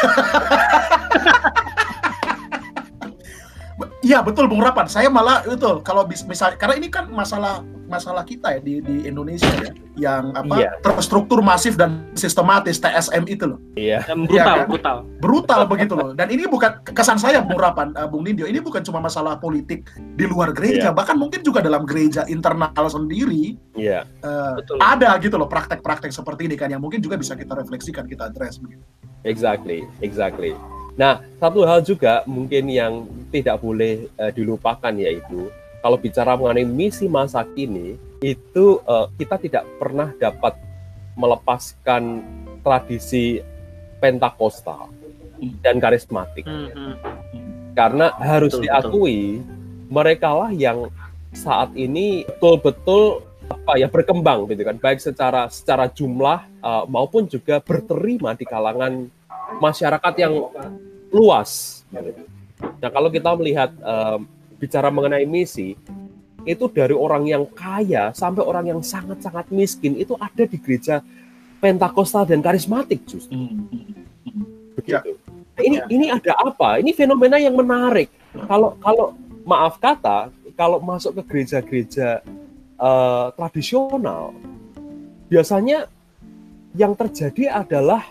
Iya 4.01 4.25
betul 4.25 4.49
Bung 4.49 4.65
Rapan. 4.65 4.89
Saya 4.89 5.13
malah 5.13 5.45
betul 5.45 5.77
kalau 5.85 6.01
bis- 6.09 6.25
misal 6.25 6.57
karena 6.57 6.73
ini 6.73 6.89
kan 6.89 7.05
masalah 7.13 7.61
masalah 7.91 8.23
kita 8.23 8.55
ya 8.55 8.59
di, 8.63 8.79
di 8.79 8.95
Indonesia 9.03 9.51
ya 9.59 9.71
yang 9.99 10.31
apa 10.31 10.55
Iya. 10.55 10.71
terstruktur 10.79 11.43
masif 11.43 11.75
dan 11.75 12.07
sistematis 12.15 12.79
TSM 12.79 13.27
itu 13.27 13.43
loh 13.51 13.59
Iya. 13.75 14.07
Dan 14.07 14.23
Iya, 14.23 14.31
brutal, 14.31 14.55
kan? 14.55 14.67
brutal. 14.71 14.97
brutal 15.19 15.61
begitu 15.67 15.93
loh 15.99 16.09
dan 16.15 16.31
ini 16.31 16.47
bukan 16.47 16.79
kesan 16.87 17.19
saya 17.19 17.43
Bung 17.43 17.59
Rapan 17.59 17.91
uh, 17.93 18.07
Bung 18.07 18.23
Nindyo 18.23 18.47
ini 18.47 18.63
bukan 18.63 18.79
cuma 18.81 19.03
masalah 19.03 19.35
politik 19.35 19.91
di 20.15 20.23
luar 20.23 20.55
gereja 20.55 20.89
Iya. 20.89 20.95
bahkan 20.95 21.19
mungkin 21.19 21.43
juga 21.43 21.59
dalam 21.59 21.83
gereja 21.83 22.23
internal 22.25 22.87
sendiri 22.87 23.59
Iya. 23.75 24.07
uh, 24.23 24.55
Betul. 24.55 24.79
ada 24.79 25.11
gitu 25.19 25.35
loh 25.35 25.51
praktek-praktek 25.51 26.15
seperti 26.15 26.47
ini 26.47 26.55
kan 26.55 26.71
yang 26.71 26.79
mungkin 26.79 27.03
juga 27.03 27.19
bisa 27.19 27.35
kita 27.35 27.51
refleksikan 27.51 28.07
kita 28.07 28.31
address 28.31 28.55
begitu. 28.57 28.81
Exactly, 29.21 29.83
exactly. 29.99 30.55
Nah, 30.97 31.23
satu 31.39 31.63
hal 31.63 31.81
juga 31.81 32.21
mungkin 32.27 32.67
yang 32.67 33.05
tidak 33.31 33.61
boleh 33.61 34.09
eh, 34.11 34.31
dilupakan 34.33 34.91
yaitu 34.91 35.47
kalau 35.81 35.97
bicara 35.97 36.37
mengenai 36.37 36.65
misi 36.65 37.09
masa 37.09 37.43
kini 37.43 37.97
itu 38.21 38.79
eh, 38.85 39.07
kita 39.17 39.35
tidak 39.41 39.63
pernah 39.81 40.13
dapat 40.15 40.55
melepaskan 41.17 42.23
tradisi 42.61 43.41
Pentakosta 44.01 44.89
dan 45.61 45.77
karismatik 45.77 46.45
Hmm, 46.45 46.69
hmm. 46.73 46.95
karena 47.73 48.13
harus 48.17 48.53
Betul, 48.57 48.65
diakui 48.65 49.21
mereka 49.89 50.33
lah 50.33 50.49
yang 50.53 50.89
saat 51.33 51.73
ini 51.77 52.25
betul-betul 52.25 53.25
apa 53.51 53.77
ya 53.77 53.91
berkembang 53.91 54.47
gitu 54.47 54.63
kan 54.63 54.79
baik 54.79 55.03
secara 55.03 55.51
secara 55.51 55.91
jumlah 55.91 56.39
uh, 56.63 56.83
maupun 56.87 57.27
juga 57.27 57.59
berterima 57.59 58.31
di 58.33 58.47
kalangan 58.47 59.11
masyarakat 59.59 60.13
yang 60.15 60.33
luas. 61.11 61.83
Nah 62.79 62.89
kalau 62.89 63.11
kita 63.11 63.35
melihat 63.35 63.75
um, 63.83 64.23
bicara 64.61 64.93
mengenai 64.93 65.25
misi 65.25 65.73
itu 66.45 66.65
dari 66.69 66.93
orang 66.93 67.25
yang 67.25 67.49
kaya 67.49 68.13
sampai 68.13 68.45
orang 68.45 68.69
yang 68.69 68.81
sangat-sangat 68.81 69.49
miskin 69.49 69.97
itu 69.97 70.13
ada 70.21 70.45
di 70.45 70.57
gereja 70.61 71.01
Pentakosta 71.61 72.25
dan 72.25 72.41
karismatik 72.41 73.05
justru 73.05 73.37
begitu. 74.73 75.13
Nah, 75.53 75.61
ini 75.61 75.77
ini 75.93 76.05
ada 76.09 76.33
apa? 76.41 76.81
Ini 76.81 76.89
fenomena 76.97 77.37
yang 77.37 77.53
menarik. 77.53 78.09
Kalau 78.49 78.73
kalau 78.81 79.13
maaf 79.45 79.77
kata, 79.77 80.33
kalau 80.57 80.81
masuk 80.81 81.21
ke 81.21 81.23
gereja-gereja 81.29 82.25
eh, 82.81 83.27
tradisional, 83.37 84.33
biasanya 85.29 85.85
yang 86.73 86.97
terjadi 86.97 87.61
adalah 87.61 88.09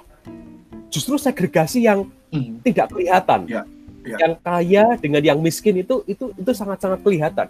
justru 0.95 1.19
segregasi 1.19 1.91
yang 1.91 2.07
Hmm. 2.31 2.63
tidak 2.63 2.95
kelihatan. 2.95 3.41
Ya, 3.51 3.63
ya. 4.05 4.17
Yang 4.21 4.35
kaya 4.41 4.85
dengan 4.97 5.23
yang 5.25 5.39
miskin 5.41 5.81
itu 5.81 6.03
itu 6.09 6.33
itu 6.37 6.51
sangat-sangat 6.53 7.01
kelihatan. 7.05 7.47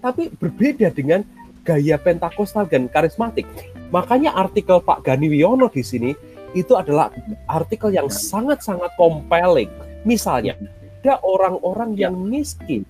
Tapi 0.00 0.32
berbeda 0.32 0.88
dengan 0.92 1.24
gaya 1.62 2.00
Pentakosta 2.00 2.64
dan 2.64 2.88
karismatik. 2.88 3.44
Makanya 3.92 4.32
artikel 4.32 4.80
Pak 4.80 5.04
Gani 5.04 5.28
Wiono 5.28 5.68
di 5.68 5.84
sini 5.84 6.10
itu 6.56 6.74
adalah 6.74 7.12
artikel 7.46 7.94
yang 7.94 8.10
sangat-sangat 8.10 8.90
compelling. 8.98 9.70
Misalnya, 10.02 10.56
ada 11.00 11.20
orang-orang 11.20 11.96
yang 11.96 12.16
miskin 12.16 12.84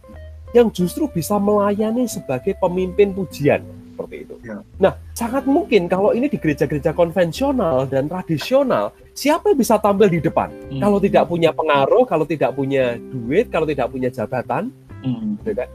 yang 0.50 0.70
justru 0.70 1.06
bisa 1.06 1.38
melayani 1.38 2.10
sebagai 2.10 2.58
pemimpin 2.58 3.14
pujian 3.14 3.62
seperti 4.00 4.16
itu. 4.24 4.34
Ya. 4.40 4.56
Nah, 4.80 4.92
sangat 5.12 5.44
mungkin 5.44 5.84
kalau 5.84 6.16
ini 6.16 6.32
di 6.32 6.40
gereja-gereja 6.40 6.96
konvensional 6.96 7.84
dan 7.84 8.08
tradisional, 8.08 8.96
siapa 9.12 9.52
yang 9.52 9.60
bisa 9.60 9.76
tampil 9.76 10.08
di 10.08 10.24
depan? 10.24 10.48
Hmm. 10.72 10.80
Kalau 10.80 10.96
tidak 10.96 11.28
punya 11.28 11.52
pengaruh, 11.52 12.08
kalau 12.08 12.24
tidak 12.24 12.56
punya 12.56 12.96
duit, 12.96 13.52
kalau 13.52 13.68
tidak 13.68 13.92
punya 13.92 14.08
jabatan, 14.08 14.72
Hmm. 15.04 15.36
gitu 15.44 15.52
kan? 15.52 15.68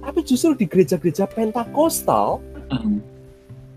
Tapi 0.00 0.18
justru 0.24 0.52
di 0.56 0.66
gereja-gereja 0.68 1.24
Pentakosta 1.24 2.36
Hmm. 2.68 3.00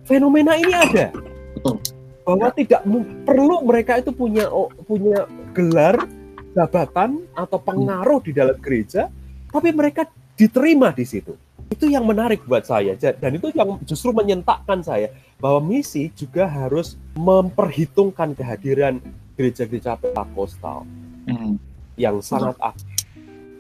fenomena 0.04 0.60
ini 0.60 0.76
ada. 0.76 1.16
Betul. 1.56 1.80
Bahwa 2.24 2.48
tidak 2.56 2.82
mu- 2.88 3.08
perlu 3.24 3.64
mereka 3.68 4.00
itu 4.00 4.12
punya 4.16 4.48
oh, 4.48 4.72
punya 4.88 5.28
gelar, 5.52 6.08
jabatan 6.56 7.24
atau 7.36 7.60
pengaruh 7.60 8.24
di 8.24 8.32
dalam 8.32 8.56
gereja, 8.64 9.12
tapi 9.52 9.76
mereka 9.76 10.08
diterima 10.40 10.92
di 10.96 11.04
situ. 11.04 11.36
Itu 11.74 11.90
yang 11.90 12.06
menarik 12.06 12.46
buat 12.46 12.62
saya 12.62 12.94
dan 12.94 13.32
itu 13.34 13.50
yang 13.50 13.82
justru 13.82 14.14
menyentakkan 14.14 14.80
saya 14.80 15.10
bahwa 15.42 15.58
misi 15.66 16.14
juga 16.14 16.46
harus 16.46 16.94
memperhitungkan 17.18 18.38
kehadiran 18.38 19.02
gereja-gereja 19.34 19.98
Pentakostal 19.98 20.86
Hmm. 21.24 21.56
yang 21.96 22.20
sangat 22.20 22.54
aktif. 22.60 22.86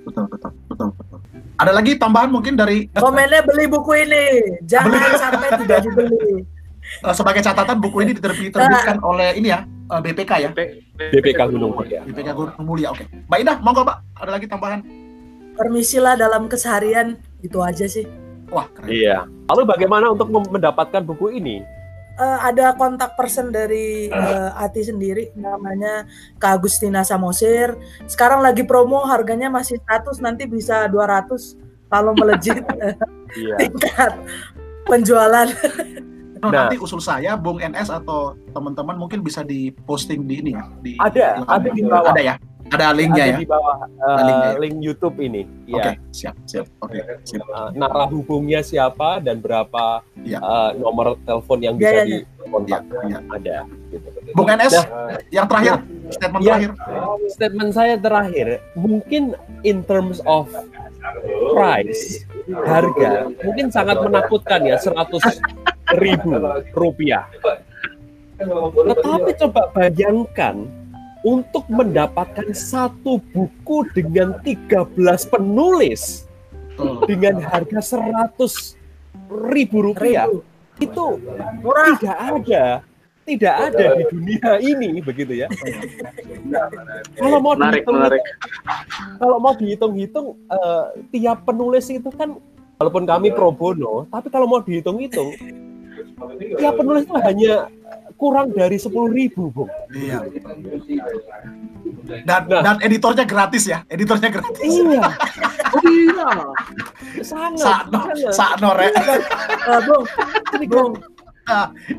Betul, 0.04 0.28
betul, 0.28 0.52
betul, 0.67 0.88
betul. 0.93 1.19
Ada 1.56 1.71
lagi 1.71 1.95
tambahan 1.95 2.28
mungkin 2.28 2.54
dari 2.54 2.91
Komennya 2.91 3.39
beli 3.41 3.65
buku 3.65 4.04
ini, 4.04 4.26
jangan 4.62 4.99
sampai 5.15 5.47
tidak 5.63 5.80
dibeli. 5.82 6.43
eh, 7.08 7.13
sebagai 7.15 7.39
catatan 7.39 7.80
buku 7.80 8.04
ini 8.04 8.12
diterbit- 8.12 8.52
diterbitkan 8.52 8.99
oleh 8.99 9.39
ini 9.39 9.47
ya 9.47 9.63
eh, 9.63 9.99
BPK 10.04 10.32
ya 10.43 10.49
BPK 10.93 11.39
Gunung 11.49 11.71
Mulia. 11.71 12.04
BPK 12.04 12.30
Gunung 12.36 12.62
Mulia. 12.62 12.91
Oke, 12.91 13.08
Mbak 13.32 13.38
Indah, 13.39 13.58
monggo 13.63 13.82
Mbak. 13.82 13.97
Ada 14.19 14.32
lagi 14.36 14.45
tambahan? 14.45 14.80
Permisilah 15.53 16.17
dalam 16.17 16.49
keseharian, 16.49 17.17
itu 17.45 17.61
aja 17.61 17.85
sih. 17.85 18.05
Wah, 18.49 18.69
keren. 18.73 18.89
Iya. 18.89 19.17
Lalu 19.49 19.63
bagaimana 19.69 20.13
untuk 20.13 20.29
mendapatkan 20.29 21.01
buku 21.05 21.37
ini? 21.37 21.61
eh, 22.19 22.39
ada 22.45 22.77
kontak 22.77 23.17
person 23.17 23.49
dari 23.49 24.09
eh, 24.09 24.49
Ati 24.53 24.85
sendiri 24.85 25.33
namanya 25.33 26.05
Kak 26.37 26.61
Agustina 26.61 27.01
Samosir. 27.01 27.73
Sekarang 28.05 28.45
lagi 28.45 28.61
promo 28.61 29.01
harganya 29.05 29.49
masih 29.49 29.81
100 29.89 30.21
nanti 30.21 30.45
bisa 30.45 30.85
200 30.89 31.57
kalau 31.89 32.13
melejit 32.17 32.61
Iya. 33.33 33.55
tingkat 33.61 34.13
penjualan. 34.85 35.49
Nah. 36.43 36.67
nanti 36.67 36.75
usul 36.75 36.99
saya, 36.99 37.39
Bung 37.39 37.63
NS 37.63 37.87
atau 37.87 38.35
teman-teman 38.51 38.99
mungkin 38.99 39.23
bisa 39.23 39.47
diposting 39.47 40.27
di 40.27 40.43
ini 40.43 40.51
ya. 40.51 40.65
Di, 40.83 40.91
Ada, 40.99 41.39
ada 41.47 41.69
di 41.71 41.81
bawah. 41.87 42.11
Ada 42.11 42.21
ya, 42.21 42.35
ada 42.73 42.88
linknya 42.91 43.23
Ada 43.23 43.31
ya. 43.31 43.38
di 43.38 43.45
bawah 43.45 43.75
uh, 43.77 44.07
Ada 44.09 44.21
linknya 44.23 44.49
ya? 44.49 44.59
link 44.59 44.75
YouTube 44.79 45.15
ini. 45.17 45.41
Oke, 45.69 45.69
Iya. 45.69 45.91
siap, 46.09 46.36
siap. 46.43 46.65
Oke, 46.79 46.99
siap. 47.23 47.45
Uh, 47.45 47.69
narah 47.73 48.07
hubungnya 48.07 48.59
siapa 48.59 49.17
dan 49.17 49.38
berapa 49.38 50.01
Iya. 50.19 50.39
uh, 50.39 50.71
nomor 50.75 51.15
telepon 51.21 51.59
yang 51.59 51.75
Iya, 51.75 51.79
bisa 51.79 51.93
iya, 51.93 52.03
iya. 52.03 52.19
dikontak 52.41 52.81
Iya. 52.83 53.19
ada. 53.29 53.55
Gitu. 53.88 54.07
Bung 54.33 54.49
NS, 54.49 54.73
Nah, 54.73 54.86
yang 55.29 55.45
terakhir, 55.45 55.75
statement 56.09 56.41
Iya. 56.41 56.49
terakhir. 56.49 56.71
statement 57.29 57.71
saya 57.71 57.95
terakhir 57.95 58.47
mungkin 58.73 59.23
in 59.62 59.81
terms 59.81 60.17
of 60.25 60.49
price 61.51 62.25
harga 62.63 63.29
mungkin 63.39 63.69
sangat 63.69 63.97
menakutkan 63.99 64.62
ya 64.63 64.75
100 64.75 65.39
ribu 65.95 66.36
rupiah 66.73 67.25
tetapi 68.75 69.29
coba 69.38 69.62
bayangkan 69.71 70.67
untuk 71.23 71.63
mendapatkan 71.71 72.51
satu 72.51 73.17
buku 73.31 73.88
dengan 73.95 74.36
13 74.43 74.91
penulis 75.31 76.27
dengan 77.07 77.39
harga 77.39 77.79
100 77.79 78.75
ribu 79.55 79.77
rupiah 79.91 80.27
itu 80.81 81.05
Murah. 81.63 81.95
tidak 81.95 82.17
ada 82.19 82.63
tidak 83.23 83.55
ada 83.71 83.86
di 83.95 84.03
dunia 84.12 84.51
ini 84.59 84.99
begitu 84.99 85.31
ya. 85.31 85.47
Kalau 87.15 87.39
mau 87.39 87.55
Menarik, 87.55 87.88
dihitung 87.88 87.95
menarik. 87.95 88.21
kalau 89.15 89.38
mau 89.39 89.53
dihitung-hitung 89.55 90.27
eh, 90.51 90.83
tiap 91.15 91.47
penulis 91.47 91.88
itu 91.88 92.12
kan 92.12 92.36
walaupun 92.83 93.07
kami 93.07 93.31
pro 93.31 93.55
bono 93.55 94.03
tapi 94.12 94.27
kalau 94.27 94.43
mau 94.43 94.59
dihitung-hitung 94.59 95.39
tiap 96.59 96.75
penulis 96.75 97.07
itu 97.07 97.15
hanya 97.23 97.71
kurang 98.23 98.55
dari 98.55 98.79
sepuluh 98.79 99.12
ribu 99.12 99.51
bung 99.51 99.67
Iya. 99.91 100.23
Dan, 102.23 102.41
Nah. 102.47 102.62
dan 102.63 102.75
editornya 102.79 103.23
gratis 103.23 103.63
ya, 103.63 103.83
editornya 103.88 104.27
gratis. 104.27 104.59
iya 104.63 105.07
iya. 105.83 106.27
sangat 107.23 107.59
Sakno, 107.63 107.99
sangat. 108.03 108.33
sakno 108.36 108.69
rek. 108.75 108.91
Eh, 108.95 109.79
Bung, 109.88 110.03
Ini 110.59 110.65
Bung, 110.67 110.91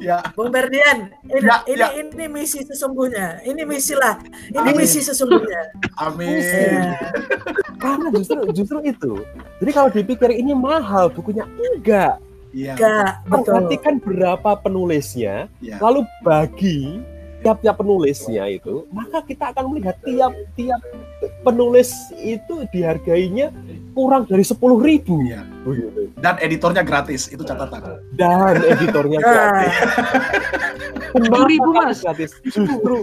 Ya, 0.00 0.20
Bung 0.32 0.48
Berdian, 0.48 1.08
ini, 1.24 1.40
Ya, 1.40 1.56
ini, 1.64 1.80
ya. 1.80 1.88
ini 2.00 2.24
misi 2.28 2.64
sesungguhnya. 2.64 3.44
Ini 3.44 3.64
misi 3.64 3.92
lah. 3.96 4.16
Ini 4.48 4.60
Amin. 4.60 4.76
misi 4.76 5.00
sesungguhnya. 5.00 5.72
amin. 6.00 6.28
Ya. 6.40 6.96
karena 7.84 8.08
justru 8.16 8.40
justru 8.56 8.78
itu 8.80 9.12
jadi 9.60 9.70
kalau 9.76 9.88
dipikir 9.92 10.32
ini 10.32 10.56
mahal 10.56 11.12
bukunya 11.12 11.44
enggak 11.44 12.16
Iya. 12.54 12.72
Enggak, 12.78 13.10
betul. 13.26 13.42
perhatikan 13.50 13.94
berapa 13.98 14.50
penulisnya 14.62 15.34
Iya. 15.58 15.76
lalu 15.82 16.06
bagi 16.22 17.02
tiap-tiap 17.42 17.76
penulisnya 17.76 18.48
itu, 18.48 18.88
maka 18.88 19.20
kita 19.20 19.52
akan 19.52 19.68
melihat 19.68 20.00
tiap-tiap 20.00 20.80
penulis 21.44 21.92
itu 22.16 22.64
dihargainya 22.72 23.52
kurang 23.92 24.24
dari 24.24 24.40
sepuluh 24.40 24.80
ribu. 24.80 25.20
Iya. 25.20 25.44
Begitu. 25.60 26.08
Dan 26.16 26.40
editornya 26.40 26.80
gratis, 26.80 27.28
itu 27.28 27.44
catatan. 27.44 28.00
Dan 28.16 28.64
editornya 28.64 29.18
Nah, 29.20 29.28
gratis. 29.28 29.74
7.000, 31.14 31.62
kan 31.70 31.84
Mas? 31.92 32.00
gratis? 32.00 32.32
Justru, 32.42 32.96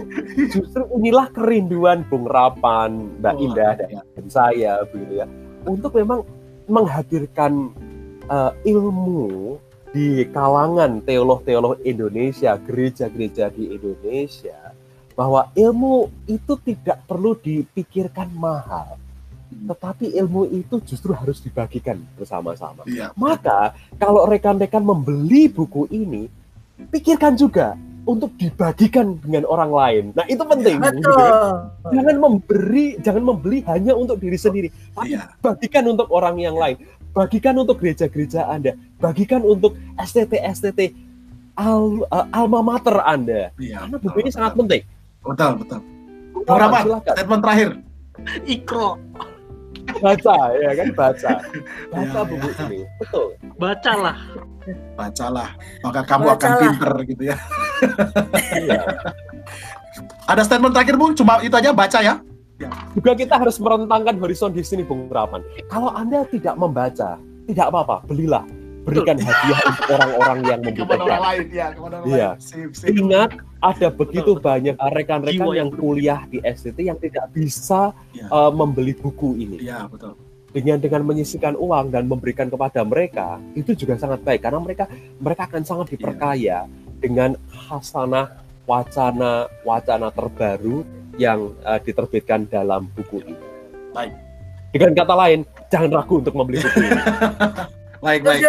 justru 0.50 0.82
inilah 0.98 1.30
kerinduan 1.30 2.02
Bung 2.10 2.26
Rapan, 2.26 3.14
Mbak 3.22 3.34
Oh, 3.38 3.44
Indah 3.46 3.72
dan 3.78 3.88
iya. 3.88 4.02
saya, 4.26 4.72
begitu 4.90 5.22
ya, 5.22 5.26
untuk 5.64 5.94
memang 5.94 6.26
menghadirkan 6.66 7.70
eh, 8.26 8.52
ilmu 8.70 9.58
di 9.92 10.24
kalangan 10.32 11.04
teolog-teolog 11.04 11.76
Indonesia, 11.84 12.56
gereja-gereja 12.56 13.52
di 13.52 13.76
Indonesia, 13.76 14.72
bahwa 15.12 15.52
ilmu 15.52 16.08
itu 16.24 16.56
tidak 16.64 17.04
perlu 17.04 17.36
dipikirkan 17.36 18.32
mahal, 18.32 18.96
tetapi 19.52 20.16
ilmu 20.16 20.48
itu 20.48 20.80
justru 20.80 21.12
harus 21.12 21.44
dibagikan 21.44 22.00
bersama-sama. 22.16 22.88
Iya. 22.88 23.12
Maka 23.12 23.76
kalau 24.00 24.24
rekan-rekan 24.24 24.80
membeli 24.80 25.52
buku 25.52 25.84
ini, 25.92 26.32
pikirkan 26.88 27.36
juga 27.36 27.76
untuk 28.02 28.34
dibagikan 28.34 29.14
dengan 29.22 29.46
orang 29.46 29.70
lain. 29.70 30.04
Nah 30.18 30.26
itu 30.26 30.42
penting. 30.42 30.76
gitu 30.82 30.98
betul. 31.06 31.18
ya. 31.22 31.30
Jangan 31.94 32.16
memberi, 32.18 32.86
jangan 32.98 33.22
membeli 33.22 33.58
hanya 33.70 33.92
untuk 33.94 34.18
diri 34.18 34.34
sendiri, 34.34 34.68
tapi 34.92 35.14
Iya. 35.14 35.30
bagikan 35.38 35.84
untuk 35.86 36.08
orang 36.10 36.36
yang 36.42 36.58
lain. 36.58 36.82
Bagikan 37.12 37.54
untuk 37.60 37.78
gereja-gereja 37.78 38.48
Anda, 38.48 38.74
bagikan 38.98 39.44
untuk 39.44 39.76
STT-STT 40.00 40.96
al- 41.54 42.08
uh, 42.08 42.26
alma 42.32 42.64
mater 42.64 42.96
Anda. 43.04 43.52
Iya. 43.60 43.86
Karena 43.86 43.96
buku 44.00 44.18
ini 44.24 44.30
sangat 44.32 44.52
penting. 44.58 44.82
Betul, 45.22 45.52
betul. 45.62 45.80
Silakan 46.42 46.82
statement 47.06 47.42
terakhir. 47.44 47.70
Ikro. 48.44 48.98
Baca 49.98 50.36
ya 50.54 50.70
kan 50.74 50.88
baca. 50.94 51.30
Baca 51.90 52.18
Ya, 52.18 52.22
buku 52.24 52.48
ya. 52.48 52.64
ini. 52.66 52.80
Betul. 52.98 53.26
Bacalah. 53.56 54.16
Bacalah, 54.94 55.50
maka 55.82 56.00
kamu 56.06 56.26
akan 56.28 56.38
Bacalah. 56.38 56.60
pinter 56.62 56.92
gitu 57.10 57.22
ya. 57.26 57.36
Iya. 58.54 58.82
Ada 60.30 60.42
statement 60.46 60.70
terakhir, 60.70 60.94
Bung? 60.94 61.12
Cuma 61.18 61.42
itu 61.42 61.50
aja 61.52 61.74
baca 61.74 61.98
ya. 61.98 62.14
Juga 62.94 63.12
kita 63.18 63.42
harus 63.42 63.58
merentangkan 63.58 64.22
horizon 64.22 64.54
di 64.54 64.62
sini 64.62 64.86
Bung 64.86 65.10
Rapan. 65.10 65.42
Kalau 65.66 65.90
Anda 65.90 66.22
tidak 66.30 66.54
membaca, 66.54 67.18
tidak 67.50 67.66
apa-apa, 67.74 68.06
belilah. 68.06 68.46
Berikan 68.82 69.16
hadiah 69.16 69.60
untuk 69.70 69.86
orang-orang 69.88 70.38
yang 70.42 70.60
Kepada 70.60 70.74
orang 70.74 70.82
membutuhkan. 70.82 71.20
lain, 71.22 71.46
ya, 71.48 71.66
kepada 71.70 71.94
orang 71.96 72.08
Iya. 72.10 72.30
lain. 72.34 72.42
Sip, 72.42 72.70
sip. 72.74 72.86
Ingat, 72.90 73.30
ada 73.62 73.88
begitu 73.88 74.30
banyak 74.34 74.74
rekan-rekan 74.74 75.48
yang 75.52 75.70
kuliah 75.70 76.20
di 76.26 76.38
STT 76.42 76.78
yang 76.82 76.98
tidak 76.98 77.30
bisa 77.30 77.94
Iya. 78.10 78.26
uh, 78.28 78.50
membeli 78.50 78.92
buku 78.92 79.38
ini. 79.38 79.62
Iya, 79.62 79.86
betul. 79.86 80.18
Dengan 80.52 80.76
dengan 80.78 81.02
menyisikan 81.02 81.54
uang 81.54 81.88
dan 81.88 82.04
memberikan 82.04 82.46
kepada 82.46 82.82
mereka, 82.82 83.40
itu 83.54 83.72
juga 83.72 83.96
sangat 83.96 84.20
baik 84.20 84.42
karena 84.42 84.58
mereka 84.58 84.84
mereka 85.16 85.46
akan 85.46 85.62
sangat 85.62 85.86
Iya. 85.88 85.92
diperkaya 85.96 86.58
dengan 86.98 87.30
hasanah 87.48 88.26
wacana 88.62 89.32
wacana 89.62 90.08
terbaru 90.10 90.82
yang 91.16 91.54
uh, 91.62 91.78
diterbitkan 91.78 92.46
dalam 92.46 92.90
buku 92.92 93.22
ini. 93.22 93.38
Baik. 93.90 94.12
Dengan 94.72 94.92
kata 94.96 95.14
lain, 95.14 95.40
jangan 95.68 95.90
ragu 95.92 96.14
untuk 96.18 96.32
membeli 96.32 96.58
buku 96.58 96.78
ini. 96.80 97.00
Baik, 98.02 98.26
baik. 98.26 98.42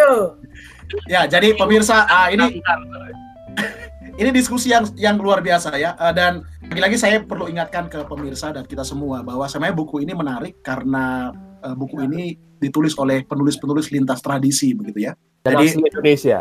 Ya, 1.06 1.24
jadi 1.30 1.54
pemirsa, 1.54 2.04
ah, 2.10 2.28
ini 2.28 2.58
ini 4.20 4.30
diskusi 4.34 4.74
yang 4.74 4.84
yang 4.98 5.16
luar 5.16 5.40
biasa 5.40 5.78
ya. 5.78 5.94
Eh, 5.94 6.12
dan 6.14 6.42
lagi-lagi 6.66 6.98
saya 6.98 7.22
perlu 7.22 7.46
ingatkan 7.46 7.86
ke 7.86 8.02
pemirsa 8.04 8.50
dan 8.50 8.66
kita 8.66 8.82
semua 8.82 9.22
bahwa 9.22 9.46
sebenarnya 9.46 9.78
buku 9.78 10.02
ini 10.02 10.12
menarik 10.12 10.58
karena 10.60 11.30
eh, 11.62 11.74
buku 11.74 12.02
ini 12.02 12.34
ditulis 12.58 12.98
oleh 12.98 13.22
penulis-penulis 13.26 13.94
lintas 13.94 14.18
tradisi 14.20 14.74
begitu 14.74 15.10
ya. 15.10 15.12
Dan 15.44 15.60
Jadi- 15.60 15.76
asli 15.76 15.82
Indonesia. 15.92 16.38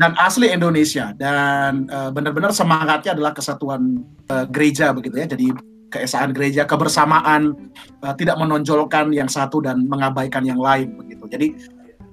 dan 0.00 0.12
asli 0.16 0.46
Indonesia. 0.50 1.04
Dan 1.14 1.72
eh, 1.86 2.10
benar-benar 2.10 2.50
semangatnya 2.50 3.14
adalah 3.14 3.32
kesatuan 3.34 4.02
eh, 4.26 4.46
gereja 4.50 4.90
begitu 4.90 5.22
ya. 5.22 5.26
Jadi 5.30 5.54
keesaan 5.86 6.34
gereja 6.34 6.66
kebersamaan 6.66 7.54
eh, 8.02 8.14
tidak 8.18 8.36
menonjolkan 8.38 9.14
yang 9.14 9.30
satu 9.30 9.62
dan 9.62 9.86
mengabaikan 9.86 10.42
yang 10.42 10.58
lain 10.58 10.94
begitu. 10.98 11.24
Jadi 11.30 11.46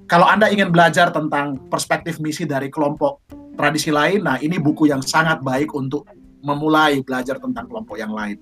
kalau 0.10 0.28
anda 0.28 0.52
ingin 0.52 0.70
belajar 0.70 1.10
tentang 1.10 1.58
perspektif 1.70 2.20
misi 2.20 2.44
dari 2.44 2.68
kelompok 2.68 3.24
tradisi 3.56 3.90
lain 3.90 4.26
nah 4.26 4.38
ini 4.42 4.58
buku 4.58 4.90
yang 4.90 5.02
sangat 5.02 5.40
baik 5.40 5.72
untuk 5.76 6.08
memulai 6.44 7.00
belajar 7.04 7.40
tentang 7.40 7.70
kelompok 7.70 7.96
yang 7.96 8.12
lain 8.12 8.40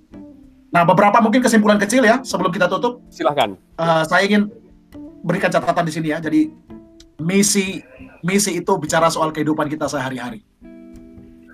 nah 0.71 0.87
beberapa 0.87 1.19
mungkin 1.19 1.43
kesimpulan 1.43 1.77
kecil 1.77 2.01
ya 2.07 2.23
sebelum 2.23 2.49
kita 2.49 2.71
tutup 2.71 3.01
Silahkan. 3.11 3.59
Eh, 3.75 4.03
saya 4.07 4.23
ingin 4.23 4.47
berikan 5.21 5.49
catatan 5.53 5.85
di 5.85 5.93
sini 5.93 6.07
ya. 6.13 6.17
Jadi 6.19 6.49
misi 7.21 7.81
misi 8.25 8.57
itu 8.57 8.71
bicara 8.81 9.07
soal 9.09 9.29
kehidupan 9.29 9.69
kita 9.69 9.85
sehari-hari. 9.85 10.41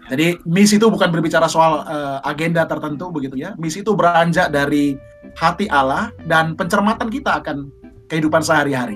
Jadi 0.08 0.40
misi 0.48 0.80
itu 0.80 0.88
bukan 0.88 1.12
berbicara 1.12 1.52
soal 1.52 1.84
eh, 1.84 2.20
agenda 2.24 2.64
tertentu 2.64 3.12
begitu 3.12 3.36
ya. 3.36 3.54
Misi 3.60 3.84
itu 3.84 3.92
beranjak 3.92 4.54
dari 4.54 4.96
hati 5.36 5.68
Allah 5.68 6.14
dan 6.24 6.56
pencermatan 6.56 7.12
kita 7.12 7.44
akan 7.44 7.68
kehidupan 8.08 8.40
sehari-hari. 8.40 8.96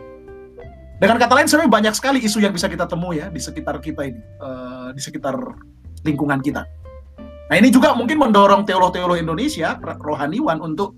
Dengan 1.01 1.17
kata 1.17 1.33
lain 1.33 1.49
sebenarnya 1.49 1.73
banyak 1.73 1.93
sekali 1.97 2.21
isu 2.21 2.45
yang 2.45 2.53
bisa 2.53 2.69
kita 2.69 2.85
temui 2.85 3.17
ya 3.17 3.33
di 3.33 3.41
sekitar 3.41 3.81
kita 3.81 4.05
ini, 4.05 4.21
eh, 4.21 4.89
di 4.93 5.01
sekitar 5.01 5.33
lingkungan 6.05 6.37
kita. 6.45 6.61
Nah 7.49 7.55
ini 7.57 7.73
juga 7.73 7.97
mungkin 7.97 8.21
mendorong 8.21 8.69
teolog-teolog 8.69 9.17
Indonesia, 9.17 9.81
rohaniwan 9.81 10.61
untuk 10.61 10.93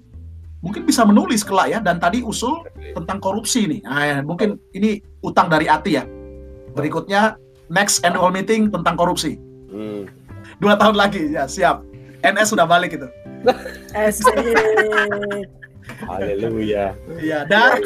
mungkin 0.59 0.83
bisa 0.83 1.07
menulis 1.07 1.47
kelak 1.47 1.71
ya. 1.71 1.79
Dan 1.79 2.03
tadi 2.03 2.19
usul 2.19 2.67
tentang 2.91 3.23
korupsi 3.23 3.63
nih. 3.63 3.81
Nah, 3.87 4.03
ya, 4.03 4.15
mungkin 4.19 4.59
ini 4.75 4.99
utang 5.23 5.47
dari 5.47 5.71
Ati 5.71 5.95
ya. 5.95 6.03
Berikutnya 6.75 7.39
next 7.71 8.03
annual 8.03 8.29
meeting 8.29 8.69
tentang 8.69 8.99
korupsi. 8.99 9.39
Hmm. 9.71 10.05
Dua 10.59 10.75
tahun 10.75 10.99
lagi, 10.99 11.31
ya 11.31 11.47
siap. 11.47 11.81
NS 12.23 12.55
sudah 12.55 12.67
balik 12.67 12.95
itu. 12.95 13.07
Haleluya. 16.07 16.95
Iya, 17.19 17.43
dan 17.47 17.79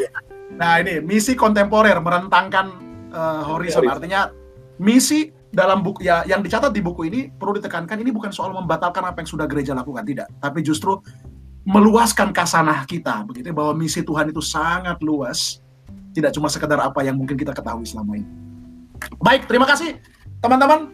nah 0.55 0.79
ini 0.79 1.03
misi 1.03 1.35
kontemporer 1.35 1.99
merentangkan 1.99 2.71
uh, 3.11 3.43
horizon. 3.43 3.83
Artinya 3.83 4.31
misi 4.79 5.33
dalam 5.51 5.81
buku 5.81 6.05
ya 6.05 6.23
yang 6.27 6.43
dicatat 6.43 6.71
di 6.71 6.83
buku 6.83 7.07
ini 7.07 7.27
perlu 7.31 7.57
ditekankan 7.57 7.97
ini 7.99 8.11
bukan 8.11 8.31
soal 8.31 8.53
membatalkan 8.53 9.03
apa 9.03 9.23
yang 9.23 9.29
sudah 9.29 9.45
gereja 9.49 9.75
lakukan 9.75 10.03
tidak, 10.07 10.27
tapi 10.39 10.63
justru 10.63 10.99
meluaskan 11.67 12.31
kasanah 12.31 12.87
kita 12.87 13.27
begitu 13.27 13.51
bahwa 13.51 13.75
misi 13.75 13.99
Tuhan 13.99 14.31
itu 14.31 14.39
sangat 14.39 15.03
luas, 15.03 15.59
tidak 16.15 16.31
cuma 16.31 16.47
sekedar 16.47 16.79
apa 16.79 17.03
yang 17.03 17.19
mungkin 17.19 17.35
kita 17.35 17.51
ketahui 17.51 17.83
selama 17.83 18.15
ini. 18.15 18.29
Baik, 19.19 19.51
terima 19.51 19.67
kasih 19.67 19.99
teman-teman 20.39 20.89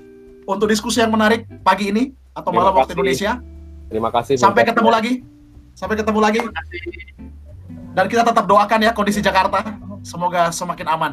untuk 0.50 0.68
diskusi 0.68 1.00
yang 1.00 1.14
menarik 1.14 1.46
pagi 1.62 1.94
ini 1.94 2.12
atau 2.34 2.50
Terima 2.50 2.66
malam 2.66 2.74
waktu 2.74 2.92
kasih. 2.92 2.98
Indonesia. 2.98 3.32
Terima 3.88 4.10
kasih. 4.10 4.36
Sampai 4.42 4.64
ketemu 4.66 4.90
lagi. 4.90 5.14
Sampai 5.78 5.96
ketemu 5.98 6.20
lagi. 6.20 6.40
Dan 7.94 8.10
kita 8.10 8.26
tetap 8.26 8.50
doakan 8.50 8.82
ya 8.82 8.92
kondisi 8.92 9.22
Jakarta. 9.22 9.62
Semoga 10.02 10.50
semakin 10.50 10.88
aman. 10.90 11.12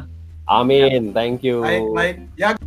Amin. 0.49 1.13
Thank 1.13 1.45
you. 1.45 1.61
Baik, 1.61 1.85
baik. 1.93 2.15
Ya, 2.33 2.57